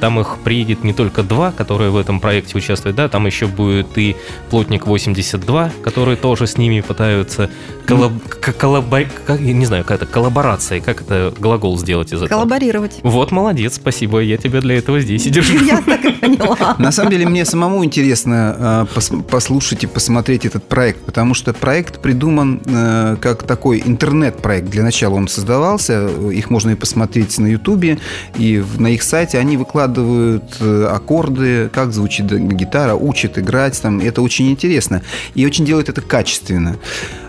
Там 0.00 0.20
их 0.20 0.36
приедет 0.44 0.84
не 0.84 0.92
только 0.92 1.24
два, 1.24 1.50
которые 1.50 1.90
в 1.90 1.96
этом 1.96 2.20
проекте 2.20 2.56
участвуют, 2.56 2.96
да, 2.96 3.08
там 3.08 3.26
еще 3.26 3.46
будет 3.46 3.98
и 3.98 4.14
Плотник 4.48 4.86
82, 4.86 5.70
которые 5.82 6.16
тоже 6.16 6.46
с 6.46 6.56
ними 6.56 6.80
пытаются 6.80 7.50
коллаб... 7.84 8.12
к- 8.28 8.54
коллаба- 8.56 9.08
как- 9.26 9.40
я 9.40 9.52
не 9.52 9.66
знаю, 9.66 9.84
как 9.84 10.00
это, 10.02 10.06
коллаборация, 10.06 10.80
как 10.80 11.00
это 11.02 11.34
глагол 11.38 11.76
сделать 11.78 12.08
из 12.12 12.18
этого? 12.22 12.28
Коллаборировать. 12.28 13.00
Вот, 13.02 13.32
молодец, 13.32 13.74
спасибо, 13.74 14.20
я 14.20 14.36
тебя 14.36 14.60
для 14.68 14.78
этого 14.78 15.00
здесь 15.00 15.26
и 15.26 15.30
держу. 15.30 15.58
Я 15.64 15.80
так 15.80 16.04
и 16.04 16.10
поняла. 16.10 16.76
На 16.78 16.92
самом 16.92 17.10
деле 17.10 17.26
мне 17.26 17.44
самому 17.46 17.82
интересно 17.84 18.86
пос- 18.94 19.22
послушать 19.22 19.84
и 19.84 19.86
посмотреть 19.86 20.44
этот 20.44 20.64
проект, 20.64 21.00
потому 21.00 21.32
что 21.32 21.54
проект 21.54 22.00
придуман 22.02 22.60
э, 22.66 23.16
как 23.18 23.44
такой 23.44 23.82
интернет-проект. 23.84 24.68
Для 24.68 24.82
начала 24.82 25.14
он 25.14 25.26
создавался, 25.26 26.08
их 26.30 26.50
можно 26.50 26.70
и 26.70 26.74
посмотреть 26.74 27.38
на 27.38 27.46
Ютубе, 27.46 27.98
и 28.36 28.62
на 28.78 28.88
их 28.88 29.02
сайте 29.02 29.38
они 29.38 29.56
выкладывают 29.56 30.44
э, 30.60 30.84
аккорды, 30.92 31.70
как 31.72 31.92
звучит 31.92 32.26
гитара, 32.26 32.94
учат 32.94 33.38
играть, 33.38 33.80
там, 33.80 34.00
это 34.00 34.20
очень 34.20 34.50
интересно. 34.50 35.02
И 35.34 35.46
очень 35.46 35.64
делают 35.64 35.88
это 35.88 36.02
качественно. 36.02 36.76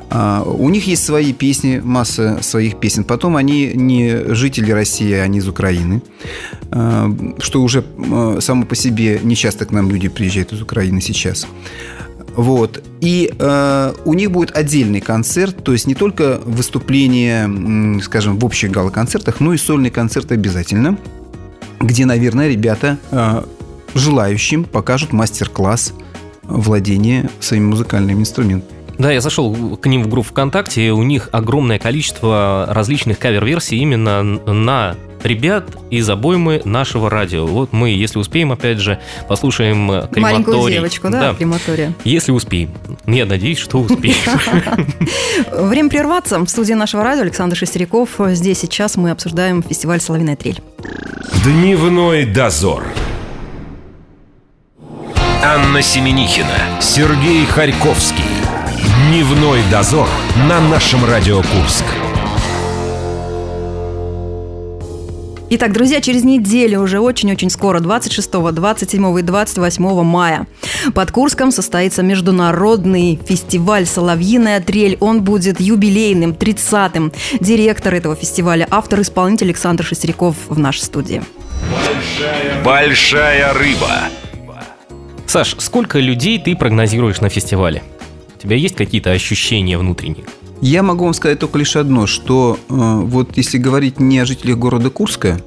А, 0.09 0.43
У 0.43 0.69
них 0.69 0.87
есть 0.87 1.05
свои 1.05 1.33
песни, 1.33 1.81
масса 1.83 2.39
своих 2.41 2.79
песен. 2.79 3.03
Потом 3.03 3.35
они 3.35 3.71
не 3.73 4.33
жители 4.33 4.71
России, 4.71 5.13
они 5.13 5.39
из 5.39 5.47
Украины. 5.47 6.01
А, 6.71 7.09
Что 7.39 7.61
уже 7.61 7.83
само 8.39 8.65
по 8.65 8.75
себе 8.75 9.19
не 9.23 9.35
часто 9.35 9.65
к 9.65 9.71
нам 9.71 9.89
люди 9.89 10.09
приезжают 10.09 10.53
из 10.53 10.61
Украины 10.61 11.01
сейчас. 11.01 11.47
Вот. 12.35 12.81
И 13.01 13.33
э, 13.37 13.93
у 14.05 14.13
них 14.13 14.31
будет 14.31 14.55
отдельный 14.55 15.01
концерт, 15.01 15.61
то 15.61 15.73
есть 15.73 15.87
не 15.87 15.95
только 15.95 16.39
выступление, 16.45 17.99
скажем, 18.01 18.39
в 18.39 18.45
общих 18.45 18.71
гала-концертах, 18.71 19.41
но 19.41 19.53
и 19.53 19.57
сольный 19.57 19.89
концерт 19.89 20.31
обязательно, 20.31 20.97
где, 21.81 22.05
наверное, 22.05 22.47
ребята 22.47 22.97
э, 23.11 23.43
желающим 23.93 24.63
покажут 24.63 25.11
мастер-класс 25.11 25.93
владения 26.43 27.29
своими 27.39 27.65
музыкальными 27.65 28.21
инструментами. 28.21 28.78
Да, 28.99 29.11
я 29.11 29.21
зашел 29.21 29.77
к 29.77 29.85
ним 29.87 30.03
в 30.03 30.09
группу 30.09 30.29
ВКонтакте, 30.29 30.85
и 30.85 30.89
у 30.89 31.01
них 31.03 31.29
огромное 31.31 31.79
количество 31.79 32.67
различных 32.69 33.17
кавер-версий 33.17 33.77
именно 33.77 34.21
на 34.23 34.97
ребят 35.23 35.65
из 35.89 36.09
обоймы 36.09 36.61
нашего 36.65 37.09
радио. 37.09 37.45
Вот 37.45 37.71
мы, 37.71 37.89
если 37.89 38.19
успеем, 38.19 38.51
опять 38.51 38.79
же, 38.79 38.99
послушаем 39.27 39.89
э, 39.91 40.07
крематорий. 40.11 40.21
Маленькую 40.21 40.71
девочку, 40.71 41.09
да, 41.09 41.33
крематория. 41.33 41.93
Если 42.03 42.31
успеем. 42.31 42.71
Я 43.07 43.25
надеюсь, 43.25 43.57
что 43.57 43.79
успеем. 43.79 44.15
Время 45.51 45.89
прерваться. 45.89 46.37
В 46.39 46.47
студии 46.47 46.73
нашего 46.73 47.03
радио 47.03 47.21
Александр 47.23 47.55
Шестеряков. 47.55 48.19
Здесь 48.29 48.59
сейчас 48.59 48.97
мы 48.97 49.11
обсуждаем 49.11 49.63
фестиваль 49.63 50.01
«Соловиная 50.01 50.35
трель». 50.35 50.61
Дневной 51.43 52.25
дозор. 52.25 52.85
Анна 55.41 55.81
Семенихина, 55.81 56.81
Сергей 56.81 57.45
Харьковский. 57.45 58.38
Дневной 59.07 59.61
дозор 59.71 60.09
на 60.49 60.59
нашем 60.59 61.05
Радио 61.05 61.37
Курск. 61.37 61.85
Итак, 65.51 65.71
друзья, 65.71 66.01
через 66.01 66.25
неделю, 66.25 66.81
уже 66.81 66.99
очень-очень 66.99 67.49
скоро, 67.49 67.79
26, 67.79 68.29
27 68.29 69.19
и 69.19 69.21
28 69.21 70.03
мая, 70.03 70.47
под 70.93 71.11
Курском 71.11 71.51
состоится 71.51 72.03
международный 72.03 73.17
фестиваль 73.25 73.85
«Соловьиная 73.85 74.59
трель». 74.59 74.97
Он 74.99 75.23
будет 75.23 75.61
юбилейным, 75.61 76.31
30-м. 76.31 77.13
Директор 77.39 77.93
этого 77.93 78.15
фестиваля, 78.15 78.67
автор-исполнитель 78.69 79.47
Александр 79.47 79.85
Шестеряков 79.85 80.35
в 80.49 80.59
нашей 80.59 80.81
студии. 80.81 81.23
Большая 82.65 83.53
рыба. 83.53 84.09
Саш, 85.25 85.55
сколько 85.59 85.99
людей 85.99 86.37
ты 86.37 86.53
прогнозируешь 86.57 87.21
на 87.21 87.29
фестивале? 87.29 87.81
У 88.39 88.41
тебя 88.43 88.55
есть 88.55 88.75
какие-то 88.77 89.11
ощущения 89.11 89.77
внутренние? 89.77 90.23
Я 90.61 90.81
могу 90.81 91.03
вам 91.03 91.13
сказать 91.13 91.39
только 91.39 91.57
лишь 91.59 91.75
одно, 91.75 92.07
что 92.07 92.57
э, 92.69 92.73
вот 92.73 93.35
если 93.35 93.57
говорить 93.57 93.99
не 93.99 94.17
о 94.19 94.25
жителях 94.25 94.57
города 94.57 94.89
Курска, 94.89 95.41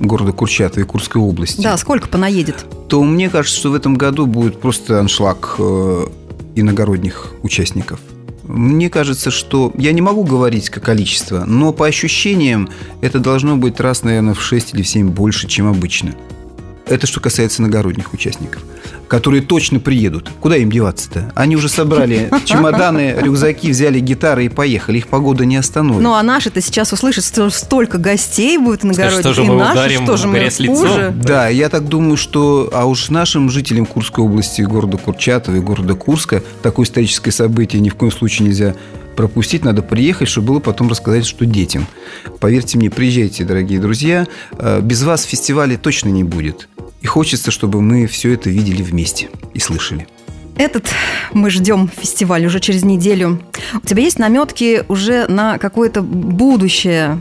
города 0.00 0.32
Курчатова 0.32 0.82
и 0.82 0.86
Курской 0.86 1.22
области, 1.22 1.60
Да, 1.62 1.76
сколько 1.76 2.08
понаедет? 2.08 2.66
то 2.88 3.02
мне 3.04 3.30
кажется, 3.30 3.56
что 3.60 3.70
в 3.70 3.74
этом 3.74 3.94
году 3.94 4.26
будет 4.26 4.60
просто 4.60 4.98
аншлаг 4.98 5.54
э, 5.60 6.06
иногородних 6.56 7.32
участников. 7.44 8.00
Мне 8.42 8.90
кажется, 8.90 9.30
что 9.30 9.72
я 9.78 9.92
не 9.92 10.02
могу 10.02 10.24
говорить 10.24 10.70
как 10.70 10.82
количество, 10.82 11.44
но 11.46 11.72
по 11.72 11.86
ощущениям 11.86 12.68
это 13.00 13.20
должно 13.20 13.56
быть 13.56 13.78
раз, 13.78 14.02
наверное, 14.02 14.34
в 14.34 14.42
6 14.42 14.74
или 14.74 14.82
в 14.82 14.88
7 14.88 15.08
больше, 15.08 15.46
чем 15.46 15.68
обычно. 15.68 16.14
Это 16.86 17.06
что 17.06 17.20
касается 17.20 17.62
иногородних 17.62 18.12
участников. 18.12 18.62
которые 19.08 19.42
точно 19.42 19.80
приедут. 19.80 20.30
Куда 20.40 20.56
им 20.56 20.72
деваться-то? 20.72 21.30
Они 21.34 21.56
уже 21.56 21.68
собрали 21.68 22.30
чемоданы, 22.44 23.14
рюкзаки, 23.18 23.70
взяли 23.70 24.00
гитары 24.00 24.46
и 24.46 24.48
поехали. 24.48 24.98
Их 24.98 25.08
погода 25.08 25.44
не 25.44 25.56
остановит. 25.56 26.02
Ну, 26.02 26.14
а 26.14 26.22
наши-то 26.22 26.60
сейчас 26.60 26.92
услышат, 26.92 27.24
что 27.24 27.50
столько 27.50 27.98
гостей 27.98 28.58
будет 28.58 28.82
городе. 28.82 29.20
что 29.20 29.34
же 29.34 29.44
и 29.44 29.48
мы 29.48 29.56
наши, 29.56 29.72
ударим 29.72 30.02
что 30.04 30.16
же 30.16 30.26
мы 30.26 30.50
хуже. 30.50 31.14
Да, 31.22 31.48
я 31.48 31.68
так 31.68 31.86
думаю, 31.88 32.16
что... 32.16 32.70
А 32.72 32.86
уж 32.86 33.10
нашим 33.10 33.50
жителям 33.50 33.86
Курской 33.86 34.24
области, 34.24 34.62
города 34.62 34.96
Курчатова 34.96 35.56
и 35.56 35.60
города 35.60 35.94
Курска 35.94 36.42
такое 36.62 36.86
историческое 36.86 37.30
событие 37.30 37.80
ни 37.80 37.90
в 37.90 37.94
коем 37.94 38.10
случае 38.10 38.48
нельзя 38.48 38.74
пропустить, 39.14 39.64
надо 39.64 39.82
приехать, 39.82 40.28
чтобы 40.28 40.48
было 40.48 40.60
потом 40.60 40.88
рассказать, 40.88 41.26
что 41.26 41.46
детям. 41.46 41.86
Поверьте 42.40 42.78
мне, 42.78 42.90
приезжайте, 42.90 43.44
дорогие 43.44 43.80
друзья. 43.80 44.26
Э, 44.58 44.80
Без 44.82 45.02
вас 45.02 45.24
фестиваля 45.24 45.76
точно 45.76 46.08
не 46.08 46.24
будет. 46.24 46.68
И 47.00 47.06
хочется, 47.06 47.50
чтобы 47.50 47.80
мы 47.80 48.06
все 48.06 48.32
это 48.32 48.48
видели 48.50 48.82
вместе 48.82 49.28
и 49.52 49.58
слышали. 49.60 50.06
Этот 50.56 50.88
мы 51.32 51.50
ждем 51.50 51.88
фестиваль 51.88 52.46
уже 52.46 52.60
через 52.60 52.84
неделю. 52.84 53.40
У 53.74 53.86
тебя 53.86 54.02
есть 54.02 54.18
наметки 54.18 54.84
уже 54.88 55.26
на 55.26 55.58
какое-то 55.58 56.00
будущее 56.02 57.18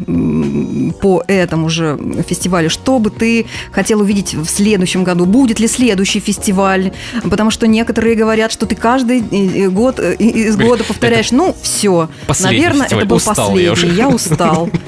по 1.01 1.23
этому 1.27 1.69
же 1.69 1.97
фестивалю? 2.27 2.69
Что 2.69 2.99
бы 2.99 3.09
ты 3.09 3.47
хотел 3.71 4.01
увидеть 4.01 4.35
в 4.35 4.45
следующем 4.45 5.03
году? 5.03 5.25
Будет 5.25 5.59
ли 5.59 5.67
следующий 5.67 6.19
фестиваль? 6.19 6.91
Потому 7.23 7.49
что 7.49 7.65
некоторые 7.65 8.15
говорят, 8.15 8.51
что 8.51 8.65
ты 8.67 8.75
каждый 8.75 9.19
э, 9.21 9.69
год 9.69 9.99
э, 9.99 10.13
из 10.15 10.55
года 10.55 10.83
повторяешь, 10.83 11.31
ну, 11.31 11.55
все. 11.61 12.09
Наверное, 12.39 12.85
это 12.85 13.05
был 13.05 13.19
последний. 13.19 13.95
Я 13.95 14.09
устал. 14.09 14.69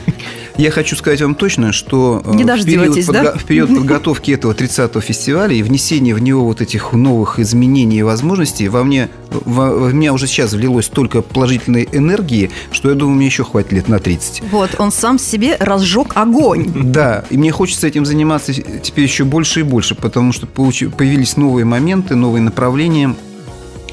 Я 0.57 0.71
хочу 0.71 0.95
сказать 0.95 1.21
вам 1.21 1.35
точно, 1.35 1.73
что 1.73 2.21
э, 2.23 2.33
Не 2.33 2.43
в, 2.43 2.65
период 2.65 3.05
да? 3.07 3.33
в 3.33 3.43
период 3.43 3.69
подготовки 3.75 4.31
этого 4.31 4.53
30-го 4.53 5.01
фестиваля 5.01 5.53
и 5.53 5.61
внесения 5.61 6.15
в 6.15 6.19
него 6.19 6.45
вот 6.45 6.61
этих 6.61 6.93
новых 6.93 7.39
изменений 7.39 7.97
и 7.97 8.03
возможностей 8.03 8.69
во 8.69 8.83
мне, 8.83 9.09
во, 9.29 9.71
во 9.71 9.91
меня 9.91 10.13
уже 10.13 10.27
сейчас 10.27 10.53
влилось 10.53 10.85
столько 10.85 11.21
положительной 11.21 11.89
энергии, 11.91 12.51
что 12.71 12.89
я 12.89 12.95
думаю, 12.95 13.17
мне 13.17 13.25
еще 13.25 13.43
хватит 13.43 13.73
лет 13.73 13.87
на 13.89 13.99
30. 13.99 14.43
Вот, 14.51 14.75
он 14.79 14.91
сам 14.91 15.19
себе 15.19 15.57
разжег 15.59 16.13
огонь. 16.15 16.71
Да, 16.95 17.25
и 17.29 17.37
мне 17.37 17.51
хочется 17.51 17.87
этим 17.87 18.05
заниматься 18.05 18.53
теперь 18.53 19.03
еще 19.03 19.25
больше 19.25 19.61
и 19.61 19.63
больше, 19.63 19.95
потому 19.95 20.31
что 20.31 20.45
появились 20.45 21.35
новые 21.35 21.65
моменты, 21.65 22.15
новые 22.15 22.41
направления, 22.41 23.15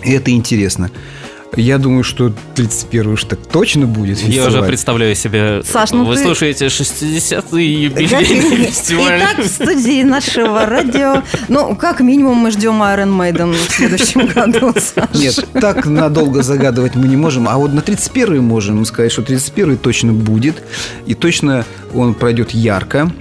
и 0.04 0.12
это 0.12 0.30
интересно. 0.30 0.90
Я 1.54 1.76
думаю, 1.76 2.02
что 2.02 2.32
31 2.54 3.12
уж 3.12 3.24
так 3.24 3.38
точно 3.46 3.86
будет 3.86 4.18
Я 4.20 4.42
уже 4.42 4.46
фестиваль. 4.52 4.68
представляю 4.68 5.14
себе... 5.14 5.62
Саш, 5.62 5.90
ну 5.90 6.06
Вы 6.06 6.16
ты- 6.16 6.22
слушаете 6.22 6.66
60-й 6.66 7.64
юбилейный 7.84 8.66
фестиваль. 8.66 9.18
Итак, 9.20 9.44
в 9.44 9.48
студии 9.48 10.02
нашего 10.02 10.64
радио. 10.64 11.22
Ну, 11.48 11.76
как 11.76 12.00
минимум, 12.00 12.38
мы 12.38 12.50
ждем 12.52 12.82
Iron 12.82 13.14
Maiden 13.14 13.52
в 13.52 13.70
следующем 13.70 14.26
году. 14.28 14.72
Саш. 14.78 15.10
Нет, 15.14 15.46
так 15.52 15.84
надолго 15.84 16.42
загадывать 16.42 16.94
мы 16.94 17.06
не 17.06 17.16
можем. 17.16 17.46
А 17.46 17.58
вот 17.58 17.74
на 17.74 17.82
31 17.82 18.42
можем 18.42 18.82
сказать, 18.86 19.12
что 19.12 19.20
31 19.20 19.76
точно 19.76 20.14
будет. 20.14 20.62
И 21.06 21.12
точно 21.14 21.66
он 21.94 22.14
пройдет 22.14 22.52
ярко. 22.52 23.12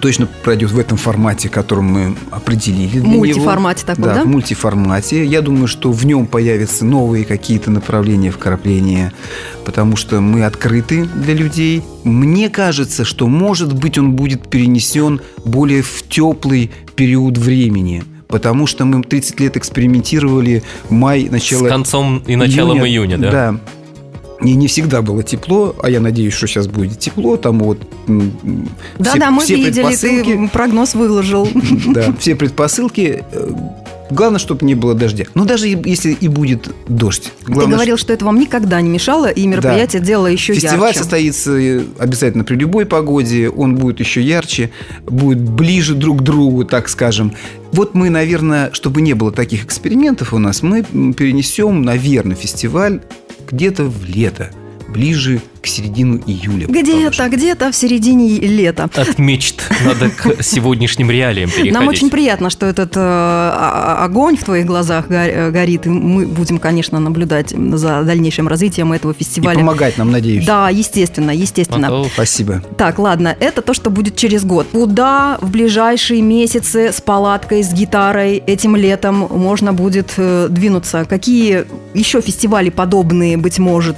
Точно 0.00 0.26
пройдет 0.26 0.70
в 0.70 0.78
этом 0.78 0.98
формате, 0.98 1.48
которым 1.48 1.86
мы 1.86 2.16
определили. 2.30 3.00
для 3.00 3.08
Мультиформате 3.08 3.82
него. 3.82 3.94
таком, 3.94 4.04
да? 4.04 4.14
да? 4.14 4.24
в 4.24 4.26
мультиформате. 4.26 5.24
Я 5.24 5.40
думаю, 5.40 5.68
что 5.68 5.92
в 5.92 6.04
нем 6.04 6.26
появятся 6.26 6.84
новые 6.84 7.24
какие-то 7.24 7.70
направления 7.70 8.30
вкрапления, 8.30 9.12
потому 9.64 9.96
что 9.96 10.20
мы 10.20 10.44
открыты 10.44 11.04
для 11.04 11.34
людей. 11.34 11.82
Мне 12.02 12.50
кажется, 12.50 13.04
что, 13.04 13.28
может 13.28 13.72
быть, 13.74 13.98
он 13.98 14.12
будет 14.12 14.48
перенесен 14.48 15.20
более 15.44 15.82
в 15.82 16.02
теплый 16.08 16.70
период 16.96 17.38
времени. 17.38 18.04
Потому 18.28 18.66
что 18.66 18.84
мы 18.84 19.02
30 19.02 19.38
лет 19.40 19.56
экспериментировали 19.56 20.64
май, 20.90 21.26
С 21.28 21.30
начало 21.30 21.68
концом 21.68 22.22
и 22.26 22.36
началом 22.36 22.84
июня, 22.84 23.18
да? 23.18 23.30
Да. 23.30 23.60
И 24.44 24.54
не 24.54 24.68
всегда 24.68 25.00
было 25.02 25.22
тепло, 25.22 25.74
а 25.82 25.88
я 25.90 26.00
надеюсь, 26.00 26.34
что 26.34 26.46
сейчас 26.46 26.66
будет 26.68 26.98
тепло. 26.98 27.36
Там 27.38 27.60
вот 27.60 27.78
Да, 28.06 29.10
все- 29.10 29.18
да, 29.18 29.30
мы 29.30 29.42
все 29.42 29.56
видели, 29.56 29.84
предпосылки- 29.86 30.36
ты 30.46 30.48
прогноз 30.52 30.94
выложил. 30.94 31.48
да, 31.94 32.14
все 32.18 32.34
предпосылки. 32.36 33.24
э, 33.32 33.50
Главное, 34.10 34.38
чтобы 34.38 34.66
не 34.66 34.74
было 34.74 34.94
дождя. 34.94 35.24
Но 35.32 35.46
даже 35.46 35.66
и- 35.70 35.88
если 35.88 36.12
и 36.12 36.28
будет 36.28 36.68
дождь. 36.86 37.32
Ты 37.46 37.52
Главное, 37.52 37.76
говорил, 37.76 37.96
что 37.96 38.12
это 38.12 38.26
вам 38.26 38.38
никогда 38.38 38.78
не 38.82 38.90
мешало, 38.90 39.30
и 39.30 39.46
мероприятие 39.46 40.02
делало 40.02 40.26
еще 40.26 40.52
Фестиваль 40.52 40.88
ярче. 40.88 40.98
состоится 40.98 41.52
э, 41.52 41.82
обязательно 41.98 42.44
при 42.44 42.56
любой 42.56 42.84
погоде, 42.84 43.48
он 43.48 43.76
будет 43.76 44.00
еще 44.00 44.20
ярче, 44.20 44.70
будет 45.06 45.40
ближе 45.40 45.94
друг 45.94 46.18
к 46.18 46.22
другу, 46.22 46.66
так 46.66 46.90
скажем. 46.90 47.32
Вот 47.72 47.94
мы, 47.94 48.10
наверное, 48.10 48.70
чтобы 48.74 49.00
не 49.00 49.14
было 49.14 49.32
таких 49.32 49.64
экспериментов 49.64 50.34
у 50.34 50.38
нас, 50.38 50.62
мы 50.62 50.82
перенесем, 50.82 51.80
наверное, 51.82 52.36
фестиваль 52.36 53.00
где-то 53.54 53.84
в 53.84 54.04
лето, 54.04 54.50
ближе 54.94 55.40
к 55.60 55.66
середину 55.66 56.20
июля. 56.26 56.66
Где-то, 56.68 57.28
где-то 57.28 57.72
в 57.72 57.76
середине 57.76 58.38
лета. 58.38 58.88
От 58.94 59.18
мечт 59.18 59.62
надо 59.84 60.10
к 60.10 60.42
сегодняшним 60.42 61.10
реалиям 61.10 61.50
переходить. 61.50 61.72
Нам 61.74 61.88
очень 61.88 62.10
приятно, 62.10 62.48
что 62.50 62.66
этот 62.66 62.96
э, 62.96 63.00
а- 63.00 63.96
а- 64.00 64.04
огонь 64.04 64.36
в 64.36 64.44
твоих 64.44 64.66
глазах 64.66 65.06
э, 65.08 65.50
горит. 65.50 65.86
И 65.86 65.88
мы 65.88 66.26
будем, 66.26 66.58
конечно, 66.58 67.00
наблюдать 67.00 67.50
за 67.50 68.02
дальнейшим 68.02 68.46
развитием 68.46 68.92
этого 68.92 69.12
И 69.12 69.18
фестиваля. 69.18 69.56
помогать 69.58 69.98
нам, 69.98 70.12
надеюсь. 70.12 70.46
Да, 70.46 70.68
естественно, 70.68 71.30
естественно. 71.30 71.88
То 71.88 72.06
Спасибо. 72.12 72.62
Так, 72.76 72.98
ладно, 72.98 73.34
это 73.40 73.60
то, 73.62 73.74
что 73.74 73.90
будет 73.90 74.16
через 74.16 74.44
год. 74.44 74.68
Куда 74.72 75.38
в 75.40 75.50
ближайшие 75.50 76.22
месяцы 76.22 76.92
с 76.92 77.00
палаткой, 77.00 77.62
с 77.64 77.72
гитарой 77.72 78.36
этим 78.36 78.76
летом 78.76 79.26
можно 79.30 79.72
будет 79.72 80.14
э, 80.18 80.46
двинуться? 80.50 81.04
Какие 81.08 81.64
еще 81.94 82.20
фестивали 82.20 82.70
подобные, 82.70 83.36
быть 83.36 83.58
может, 83.58 83.96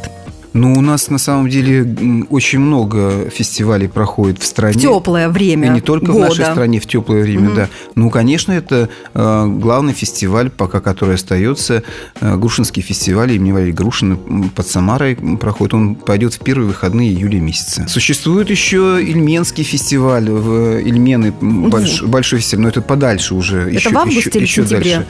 Ну, 0.57 0.73
у 0.73 0.81
нас 0.81 1.11
на 1.11 1.19
самом 1.19 1.49
деле 1.51 2.27
очень 2.31 2.61
много 2.61 3.29
фестивалей 3.31 3.89
проходит 3.89 4.41
в 4.43 4.47
стране. 4.47 4.79
в 4.79 4.81
теплое 4.81 5.29
время 5.29 5.69
И 5.69 5.71
не 5.71 5.81
только 5.83 6.07
года? 6.07 6.19
в 6.19 6.29
нашей 6.31 6.45
стране 6.47 6.81
в 6.81 6.87
теплое 6.87 7.23
время, 7.23 7.47
Мгм. 7.49 7.55
да. 7.57 7.69
Ну, 7.95 8.09
конечно, 8.11 8.53
это 8.53 8.89
э, 9.15 9.47
главный 9.47 9.93
фестиваль, 9.93 10.49
пока 10.51 10.81
который 10.81 11.17
остается, 11.17 11.83
э, 12.21 12.37
Грушинский 12.37 12.81
фестиваль 12.83 13.33
имени 13.33 13.53
Валерия 13.53 13.73
Грушина 13.73 14.17
под 14.55 14.67
Самарой 14.67 15.17
проходит. 15.17 15.75
Он 15.75 15.95
пойдет 15.95 16.33
в 16.35 16.39
первые 16.39 16.69
выходные 16.69 17.11
июля 17.11 17.39
месяца. 17.41 17.87
Существует 17.89 18.49
еще 18.51 18.99
Ильменский 19.03 19.65
фестиваль, 19.65 20.31
в 20.31 20.79
Ильмены, 20.81 21.35
м, 21.41 21.67
больш- 21.69 22.05
большой 22.07 22.39
фестиваль, 22.41 22.63
но 22.63 22.69
это 22.71 22.81
подальше 22.81 23.35
уже. 23.35 23.69
еще, 23.71 23.91
в 23.91 23.99
августе 23.99 24.21
еще- 24.21 24.31
или 24.31 24.39
в 24.39 24.49
еще 24.49 24.63
сентябре? 24.63 24.91
дальше. 24.95 25.07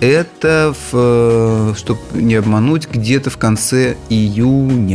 Это, 0.00 0.74
чтобы 1.76 2.00
не 2.14 2.34
обмануть, 2.34 2.88
где-то 2.92 3.30
в 3.30 3.36
конце 3.36 3.96
июня. 4.08 4.87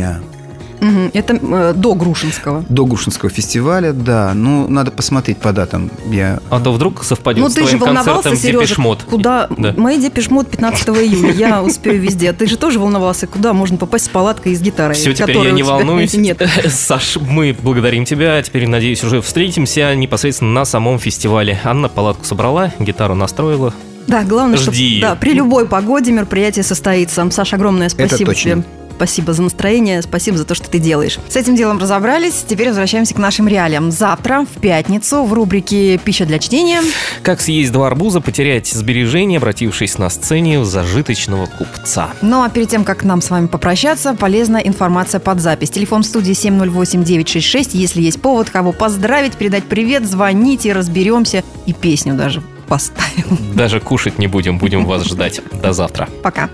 Мгм, 0.84 1.10
Это 1.14 1.38
э, 1.40 1.72
до 1.74 1.94
Грушинского. 1.94 2.64
До 2.68 2.84
Грушинского 2.84 3.30
фестиваля, 3.30 3.92
да. 3.92 4.32
Ну, 4.34 4.68
надо 4.68 4.90
посмотреть 4.90 5.38
по 5.38 5.52
датам. 5.52 5.90
Я 6.10 6.40
А 6.50 6.60
то 6.60 6.72
вдруг 6.72 7.04
совпадет 7.04 7.42
Ну, 7.42 7.48
с 7.48 7.54
ты 7.54 7.62
же 7.62 7.78
твоим 7.78 7.80
волновался, 7.80 8.30
концертом 8.30 8.66
Сережа, 8.66 8.74
куда... 9.08 9.48
Да. 9.56 9.72
Мои 9.76 9.98
Депешмот 9.98 10.50
15 10.50 10.88
июля, 10.88 11.32
я 11.32 11.62
успею 11.62 12.00
везде. 12.00 12.32
Ты 12.32 12.46
же 12.46 12.58
тоже 12.58 12.78
волновался, 12.78 13.26
куда 13.26 13.54
можно 13.54 13.78
попасть 13.78 14.06
с 14.06 14.08
палаткой 14.08 14.52
и 14.52 14.56
с 14.56 14.60
гитарой? 14.60 14.94
Все, 14.94 15.14
теперь 15.14 15.38
я 15.38 15.52
не 15.52 15.62
волнуюсь. 15.62 16.14
Нет. 16.24 16.46
Саш, 16.68 17.16
мы 17.16 17.56
благодарим 17.62 18.04
тебя. 18.04 18.42
Теперь, 18.42 18.68
надеюсь, 18.68 19.02
уже 19.02 19.22
встретимся 19.22 19.94
непосредственно 19.94 20.52
на 20.52 20.64
самом 20.66 20.98
фестивале. 20.98 21.58
Анна 21.64 21.88
палатку 21.88 22.24
собрала, 22.24 22.72
гитару 22.78 23.14
настроила. 23.14 23.72
Да, 24.06 24.22
главное, 24.22 24.58
что 24.58 24.70
да, 25.00 25.14
при 25.14 25.32
любой 25.32 25.66
погоде 25.66 26.12
мероприятие 26.12 26.62
состоится. 26.62 27.26
Саша, 27.30 27.56
огромное 27.56 27.88
спасибо 27.88 28.34
тебе. 28.34 28.62
Спасибо 28.96 29.32
за 29.32 29.42
настроение, 29.42 30.02
спасибо 30.02 30.38
за 30.38 30.44
то, 30.44 30.54
что 30.54 30.68
ты 30.68 30.78
делаешь. 30.78 31.18
С 31.28 31.36
этим 31.36 31.56
делом 31.56 31.78
разобрались, 31.78 32.44
теперь 32.46 32.68
возвращаемся 32.68 33.14
к 33.14 33.18
нашим 33.18 33.48
реалиям. 33.48 33.90
Завтра, 33.90 34.44
в 34.44 34.60
пятницу, 34.60 35.24
в 35.24 35.32
рубрике 35.32 35.98
«Пища 35.98 36.26
для 36.26 36.38
чтения» 36.38 36.80
Как 37.22 37.40
съесть 37.40 37.72
два 37.72 37.88
арбуза, 37.88 38.20
потерять 38.20 38.68
сбережения, 38.68 39.38
обратившись 39.38 39.98
на 39.98 40.10
сцене 40.10 40.64
зажиточного 40.64 41.46
купца. 41.46 42.10
Ну 42.22 42.42
а 42.42 42.48
перед 42.48 42.68
тем, 42.68 42.84
как 42.84 43.04
нам 43.04 43.20
с 43.20 43.30
вами 43.30 43.46
попрощаться, 43.46 44.14
полезная 44.14 44.60
информация 44.60 45.20
под 45.20 45.40
запись. 45.40 45.70
Телефон 45.70 46.02
в 46.02 46.06
студии 46.06 46.32
708-966. 46.32 47.70
Если 47.72 48.02
есть 48.02 48.20
повод 48.20 48.50
кого 48.50 48.72
поздравить, 48.72 49.34
передать 49.34 49.64
привет, 49.64 50.06
звоните, 50.06 50.72
разберемся. 50.72 51.42
И 51.66 51.72
песню 51.72 52.14
даже 52.14 52.42
поставим. 52.64 53.38
Даже 53.54 53.80
кушать 53.80 54.18
не 54.18 54.26
будем, 54.26 54.58
будем 54.58 54.84
вас 54.84 55.04
ждать. 55.04 55.40
До 55.62 55.72
завтра. 55.72 56.08
Пока. 56.22 56.48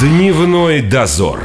Дневной 0.00 0.82
дозор. 0.82 1.40